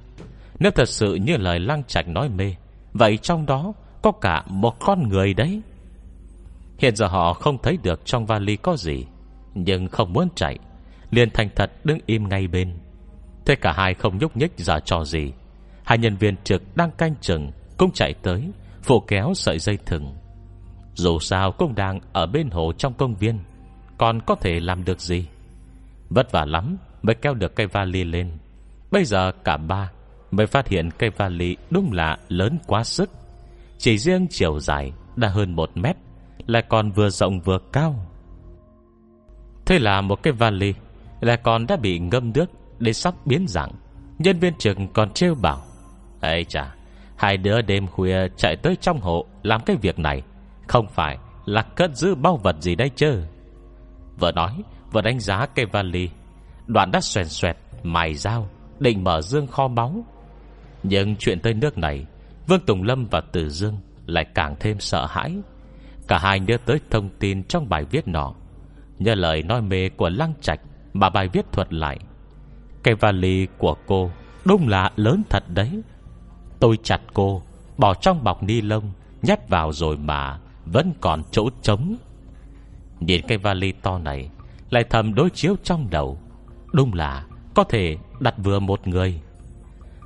[0.58, 2.54] Nếu thật sự như lời lăng trạch nói mê
[2.98, 3.72] Vậy trong đó
[4.02, 5.60] Có cả một con người đấy.
[6.78, 9.06] Hiện giờ họ không thấy được trong vali có gì,
[9.54, 10.58] Nhưng không muốn chạy,
[11.10, 12.78] liền thành thật đứng im ngay bên.
[13.46, 15.32] Thế cả hai không nhúc nhích giả trò gì.
[15.84, 18.50] Hai nhân viên trực đang canh chừng, Cũng chạy tới,
[18.82, 20.14] Phụ kéo sợi dây thừng.
[20.94, 23.38] Dù sao cũng đang ở bên hồ trong công viên,
[23.98, 25.26] Còn có thể làm được gì?
[26.08, 28.30] Vất vả lắm Mới kéo được cây vali lên.
[28.90, 29.90] Bây giờ cả ba
[30.30, 33.10] Mới phát hiện cây vali đúng là lớn quá sức.
[33.78, 35.96] Chỉ riêng chiều dài Đã hơn một mét,
[36.46, 38.06] Lại còn vừa rộng vừa cao.
[39.66, 40.74] Thế là một cái vali
[41.20, 42.46] Lại còn đã bị ngâm nước
[42.78, 43.70] Để sắp biến dạng.
[44.18, 45.62] Nhân viên trực còn trêu bảo
[46.20, 46.74] Ê chà,
[47.16, 50.22] Hai đứa đêm khuya chạy tới trong hộ Làm cái việc này,
[50.68, 53.22] Không phải là cất giữ bao vật gì đây chứ
[54.18, 54.62] Vừa nói
[54.92, 56.10] Vừa đánh giá cây vali,
[56.66, 58.48] Đoạn đã xoèn xoẹt, Mài dao,
[58.78, 60.04] Định mở dương kho báu
[60.82, 62.06] nhưng chuyện tới nước này,
[62.46, 63.76] Vương Tùng Lâm và Tử Dương
[64.06, 65.36] Lại càng thêm sợ hãi.
[66.08, 68.34] Cả hai nhớ tới thông tin trong bài viết nọ.
[68.98, 70.60] Nhờ lời nói mê của Lăng Trạch
[70.92, 71.98] Mà bài viết thuật lại.
[72.82, 74.10] Cây vali của cô
[74.44, 75.82] Đúng là lớn thật đấy.
[76.60, 77.42] Tôi chặt cô,
[77.76, 81.96] Bỏ trong bọc ni lông, Nhét vào rồi mà Vẫn còn chỗ trống.
[83.00, 84.30] Nhìn cây vali to này,
[84.70, 86.18] Lại thầm đối chiếu trong đầu.
[86.72, 89.20] Đúng là có thể đặt vừa một người.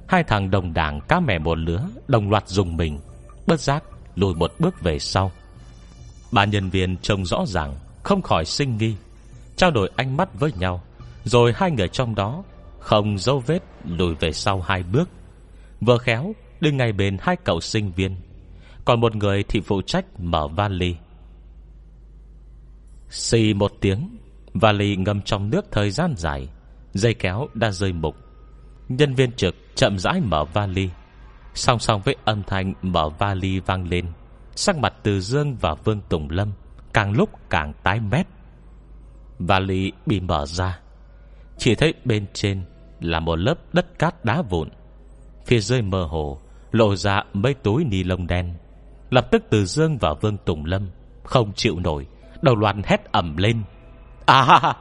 [0.09, 2.99] Hai thằng đồng đảng cá mẹ một lứa, Đồng loạt dùng mình,
[3.47, 3.85] Bất giác
[4.15, 5.33] lùi một bước về sau.
[6.33, 8.97] Ba nhân viên trông rõ ràng, Không khỏi sinh nghi,
[9.57, 10.83] Trao đổi ánh mắt với nhau,
[11.25, 12.43] Rồi hai người trong đó
[12.79, 15.09] Không dấu vết lùi về sau hai bước.
[15.81, 18.17] Vừa khéo, Đứng ngay bên hai cậu sinh viên,
[18.85, 20.97] Còn một người thì phụ trách mở vali.
[23.11, 24.19] Xì một tiếng,
[24.55, 26.49] Vali ngâm trong nước thời gian dài,
[26.95, 28.17] Dây kéo đã rơi mục.
[28.97, 30.91] Nhân viên trực chậm rãi mở vali.
[31.55, 34.07] Song song với âm thanh mở vali vang lên,
[34.55, 36.53] Sắc mặt từ Dương và Vương Tùng Lâm
[36.93, 38.27] Càng lúc càng tái mét.
[39.39, 40.81] Vali bị mở ra,
[41.59, 42.65] Chỉ thấy bên trên
[43.01, 44.69] Là một lớp đất cát đá vụn.
[45.47, 46.41] Phía dưới mơ hồ
[46.73, 48.55] Lộ ra mấy túi ni lông đen.
[49.11, 50.91] Lập tức từ Dương và Vương Tùng Lâm
[51.25, 52.07] Không chịu nổi
[52.43, 53.63] Đầu loạt hét ẩm lên.
[54.27, 54.77] À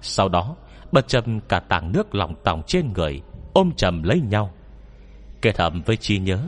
[0.00, 0.56] Sau đó
[0.92, 3.22] Bất chầm cả tảng nước lòng tòng trên người,
[3.52, 4.52] Ôm chầm lấy nhau.
[5.42, 6.38] Kết hợp với trí nhớ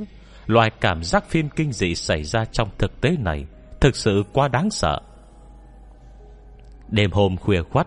[0.47, 3.47] Loài cảm giác phim kinh dị xảy ra trong thực tế này
[3.81, 5.01] Thực sự quá đáng sợ.
[6.89, 7.87] Đêm hôm khuya khoắt,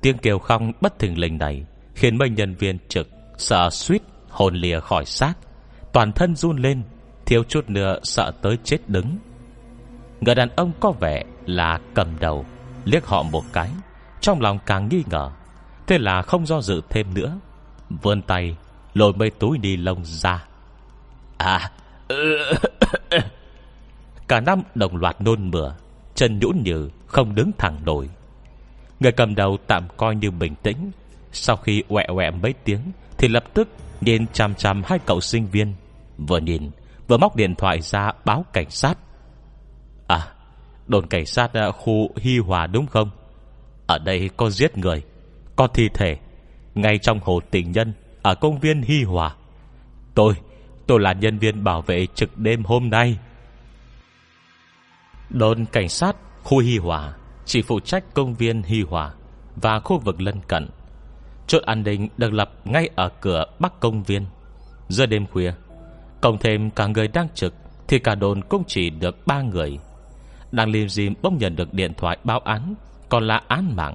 [0.00, 4.54] Tiếng kêu không bất thình lình này Khiến mấy nhân viên trực Sợ suýt hồn
[4.54, 5.34] lìa khỏi xác.
[5.92, 6.82] Toàn thân run lên,
[7.26, 9.18] Thiếu chút nữa sợ tới chết đứng.
[10.20, 12.44] Người đàn ông có vẻ là cầm đầu,
[12.84, 13.70] Liếc họ một cái,
[14.20, 15.30] Trong lòng càng nghi ngờ.
[15.88, 17.38] Thế là không do dự thêm nữa.
[18.02, 18.56] Vươn tay,
[18.94, 20.44] lôi mấy túi ni lông ra.
[21.36, 21.70] À
[24.28, 25.74] Cả năm đồng loạt nôn mửa,
[26.14, 28.10] Chân nhũn nhừ, Không đứng thẳng nổi.
[29.00, 30.90] Người cầm đầu tạm coi như bình tĩnh.
[31.32, 32.80] Sau khi quẹ quẹ mấy tiếng,
[33.18, 33.68] Thì lập tức
[34.00, 35.74] nhìn chằm chằm hai cậu sinh viên.
[36.18, 36.70] Vừa nhìn,
[37.08, 38.98] Vừa móc điện thoại ra báo cảnh sát.
[40.06, 40.28] À
[40.86, 43.10] Đồn cảnh sát à, khu Hy Hòa đúng không?
[43.86, 45.02] Ở đây có giết người.
[45.58, 46.16] Có thi thể,
[46.74, 47.92] Ngay trong hồ tình nhân,
[48.22, 49.34] Ở công viên Hy Hòa.
[50.14, 50.34] Tôi
[50.86, 53.18] Tôi là nhân viên bảo vệ trực đêm hôm nay.
[55.30, 57.12] Đồn cảnh sát khu Hy Hòa,
[57.44, 59.12] Chỉ phụ trách công viên Hy Hòa
[59.56, 60.68] Và khu vực lân cận.
[61.46, 64.26] Chốt an ninh được lập ngay ở cửa Bắc công viên.
[64.88, 65.52] Giữa đêm khuya,
[66.20, 67.54] Cộng thêm cả người đang trực
[67.88, 69.78] Thì cả đồn cũng chỉ được ba người.
[70.52, 72.74] Đang liêm dìm bỗng nhận được điện thoại báo án,
[73.08, 73.94] Còn là án mạng.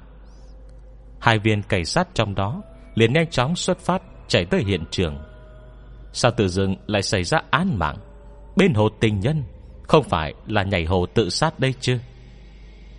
[1.24, 2.62] Hai viên cảnh sát trong đó
[2.96, 5.18] liền nhanh chóng xuất phát Chạy tới hiện trường.
[6.14, 7.98] Sao tự dưng lại xảy ra án mạng?
[8.56, 9.44] Bên hồ tình nhân
[9.84, 12.00] Không phải là nhảy hồ tự sát đây chứ?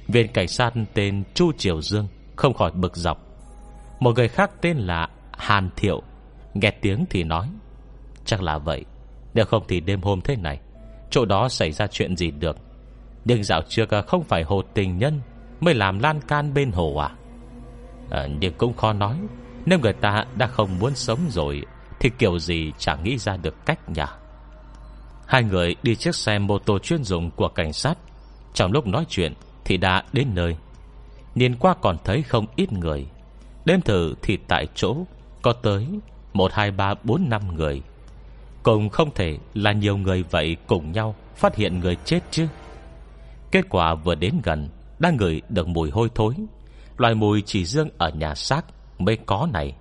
[0.08, 3.18] Viên cảnh sát tên Chu Triều Dương Không khỏi bực dọc.
[4.00, 6.02] Một người khác tên là Hàn Thiệu
[6.54, 7.48] Nghe tiếng thì nói
[8.24, 8.84] Chắc là vậy
[9.34, 10.60] Nếu không thì đêm hôm thế này
[11.10, 12.56] Chỗ đó xảy ra chuyện gì được?
[13.24, 15.20] Nhưng dạo trước à, không phải hồ tình nhân
[15.60, 17.10] Mới làm lan can bên hồ à,
[18.10, 19.16] à Nhưng cũng khó nói.
[19.66, 21.62] Nếu người ta đã không muốn sống rồi
[22.00, 24.02] Thì kiểu gì chẳng nghĩ ra được cách nhỉ?
[25.26, 27.98] Hai người đi chiếc xe mô tô chuyên dụng của cảnh sát.
[28.54, 29.34] Trong lúc nói chuyện
[29.64, 30.56] Thì đã đến nơi.
[31.34, 33.06] Nhìn qua còn thấy không ít người.
[33.64, 34.96] Đêm thử thì tại chỗ
[35.42, 35.86] Có tới
[36.32, 37.82] 1, 2, 3, 4, 5 người.
[38.62, 42.46] Cùng không thể là nhiều người vậy Cùng nhau phát hiện người chết chứ.
[43.50, 46.34] Kết quả vừa đến gần Đang ngửi được mùi hôi thối.
[46.96, 48.64] Loài mùi chỉ riêng ở nhà xác
[48.98, 49.76] Mới có này.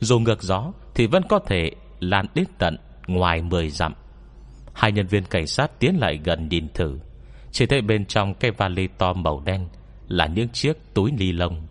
[0.00, 1.70] Dù ngược gió thì vẫn có thể
[2.00, 2.76] Lan đến tận
[3.06, 3.94] ngoài 10 dặm.
[4.72, 6.98] Hai nhân viên cảnh sát tiến lại gần nhìn thử.
[7.50, 9.68] Chỉ thấy bên trong cái vali to màu đen
[10.08, 11.62] Là những chiếc túi ni lông.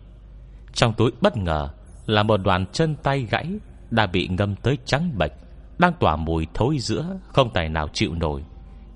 [0.72, 1.68] Trong túi bất ngờ
[2.06, 3.46] Là một đoàn chân tay gãy
[3.90, 5.32] Đã bị ngâm tới trắng bệch,
[5.78, 8.44] Đang tỏa mùi thối giữa, Không tài nào chịu nổi.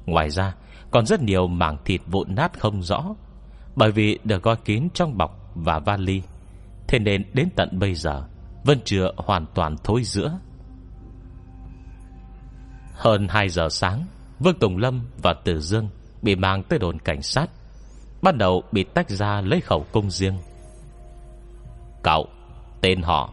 [0.07, 0.55] Ngoài ra,
[0.91, 3.15] còn rất nhiều mảng thịt vụn nát không rõ,
[3.77, 6.23] Bởi vì được gói kín trong bọc và vali.
[6.89, 8.23] Thế nên đến tận bây giờ,
[8.65, 10.39] Vẫn chưa hoàn toàn thối giữa.
[12.93, 14.07] Hơn 2 giờ sáng,
[14.39, 15.89] Vương Tùng Lâm và Tử Dương
[16.23, 17.51] Bị mang tới đồn cảnh sát,
[18.23, 20.39] Bắt đầu bị tách ra lấy khẩu cung riêng.
[22.03, 22.27] Cậu,
[22.81, 23.33] Tên họ.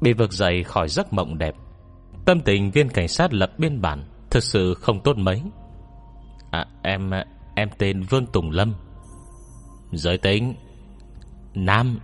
[0.00, 1.54] Bị vực dậy khỏi giấc mộng đẹp,
[2.24, 5.42] Tâm tình viên cảnh sát lập biên bản Thực sự không tốt mấy.
[6.50, 7.10] À em
[7.54, 8.74] Em tên Vương Tùng Lâm.
[9.92, 10.54] Giới tính
[11.54, 11.98] Nam.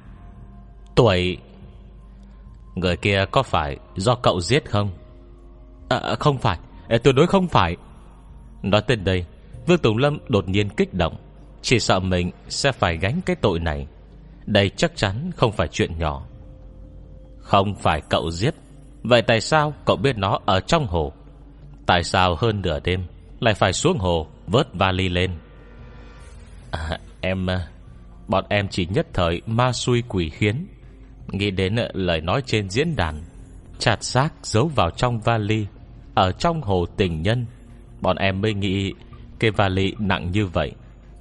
[0.94, 1.38] Tuổi.
[2.74, 4.90] Người kia có phải do cậu giết không?
[5.88, 6.59] À không phải.
[6.88, 7.76] À, tuyệt đối không phải.
[8.62, 9.24] Nói tên đây
[9.66, 11.16] Vương Tùng Lâm đột nhiên kích động.
[11.62, 13.86] Chỉ sợ mình sẽ phải gánh cái tội này.
[14.47, 16.22] Đây chắc chắn không phải chuyện nhỏ.
[17.38, 18.55] Không phải cậu giết.
[19.03, 21.12] Vậy tại sao cậu biết nó ở trong hồ?
[21.86, 23.07] Tại sao hơn nửa đêm
[23.40, 25.30] Lại phải xuống hồ Vớt vali lên?
[26.70, 27.68] À, Em à,
[28.28, 30.66] Bọn em chỉ nhất thời ma xui quỷ khiến.
[31.28, 33.22] Nghĩ đến lời nói trên diễn đàn,
[33.78, 35.66] Chặt xác giấu vào trong vali.
[36.14, 37.46] Ở trong hồ tình nhân,
[38.00, 38.92] Bọn em mới nghĩ
[39.38, 40.72] Cái vali nặng như vậy.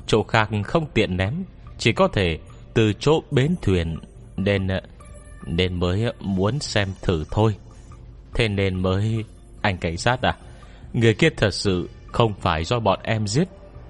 [0.08, 1.34] Chỗ khác không tiện ném,
[1.78, 2.40] Chỉ có thể
[2.74, 3.98] từ chỗ bến thuyền
[4.38, 4.68] Nên
[5.46, 7.56] Nên mới muốn xem thử thôi.
[8.34, 9.24] Thế nên mới,
[9.62, 10.38] Anh cảnh sát à
[10.94, 13.48] Người kia thật sự không phải do bọn em giết.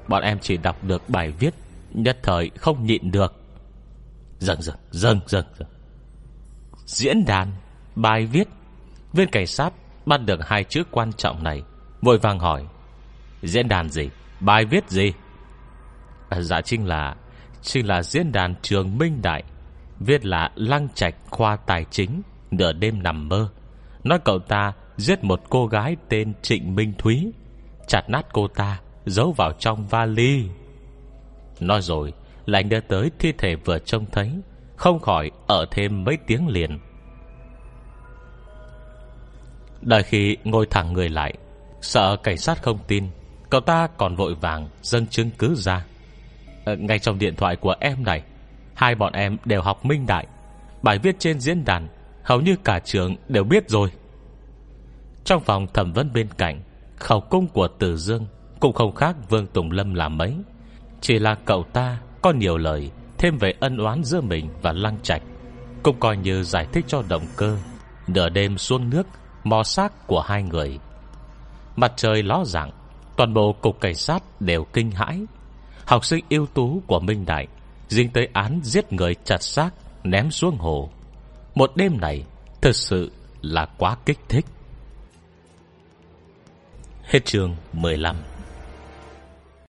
[0.07, 1.53] Bọn em chỉ đọc được bài viết
[1.95, 3.33] Nhất thời không nhịn được.
[4.39, 5.67] Dần dần dần dần dần
[6.85, 7.51] Diễn đàn
[7.95, 8.47] Bài viết
[9.13, 9.73] Viên cảnh sát
[10.05, 11.63] bắt được hai chữ quan trọng này
[12.01, 12.65] Vội vàng hỏi
[13.43, 14.09] Diễn đàn gì?
[14.39, 15.13] Bài viết gì?
[16.29, 17.15] À, Dạ chính là
[17.61, 19.43] Chính là diễn đàn trường Minh Đại
[19.99, 22.21] Viết là Lăng Trạch khoa tài chính
[22.51, 23.49] Nửa đêm nằm mơ.
[24.03, 27.33] Nói cậu ta giết một cô gái tên Trịnh Minh Thúy
[27.87, 30.49] Chặt nát cô ta Giấu vào trong vali.
[31.59, 32.13] Nói rồi
[32.45, 34.31] lại đưa tới thi thể vừa trông thấy,
[34.75, 36.79] Không khỏi ở thêm mấy tiếng liền.
[39.81, 41.33] Đợi khi ngồi thẳng người lại,
[41.81, 43.07] Sợ cảnh sát không tin,
[43.49, 45.85] Cậu ta còn vội vàng dâng chứng cứ ra.
[46.65, 48.23] Ờ, ngay trong điện thoại của em này,
[48.73, 50.27] Hai bọn em đều học minh đại.
[50.81, 51.87] Bài viết trên diễn đàn,
[52.23, 53.91] Hầu như cả trường đều biết rồi.
[55.23, 56.61] Trong phòng thẩm vấn bên cạnh,
[56.95, 58.25] Khẩu cung của Tử Dương
[58.59, 60.35] Cũng không khác Vương Tùng Lâm làm mấy.
[61.07, 65.01] Chỉ là cậu ta có nhiều lời, Thêm về ân oán giữa mình và Lăng
[65.03, 65.21] Trạch,
[65.83, 67.57] Cũng coi như giải thích cho động cơ.
[68.07, 69.07] Nửa đêm xuống nước,
[69.43, 70.79] Mò xác của hai người.
[71.75, 72.71] Mặt trời ló dạng,
[73.17, 75.21] Toàn bộ cục cảnh sát đều kinh hãi.
[75.85, 77.47] Học sinh ưu tú của Minh Đại
[77.87, 79.69] Dính tới án giết người chặt xác,
[80.03, 80.89] Ném xuống hồ.
[81.55, 82.25] Một đêm này
[82.61, 84.45] thật sự là quá kích thích.
[87.03, 88.15] Hết chương 15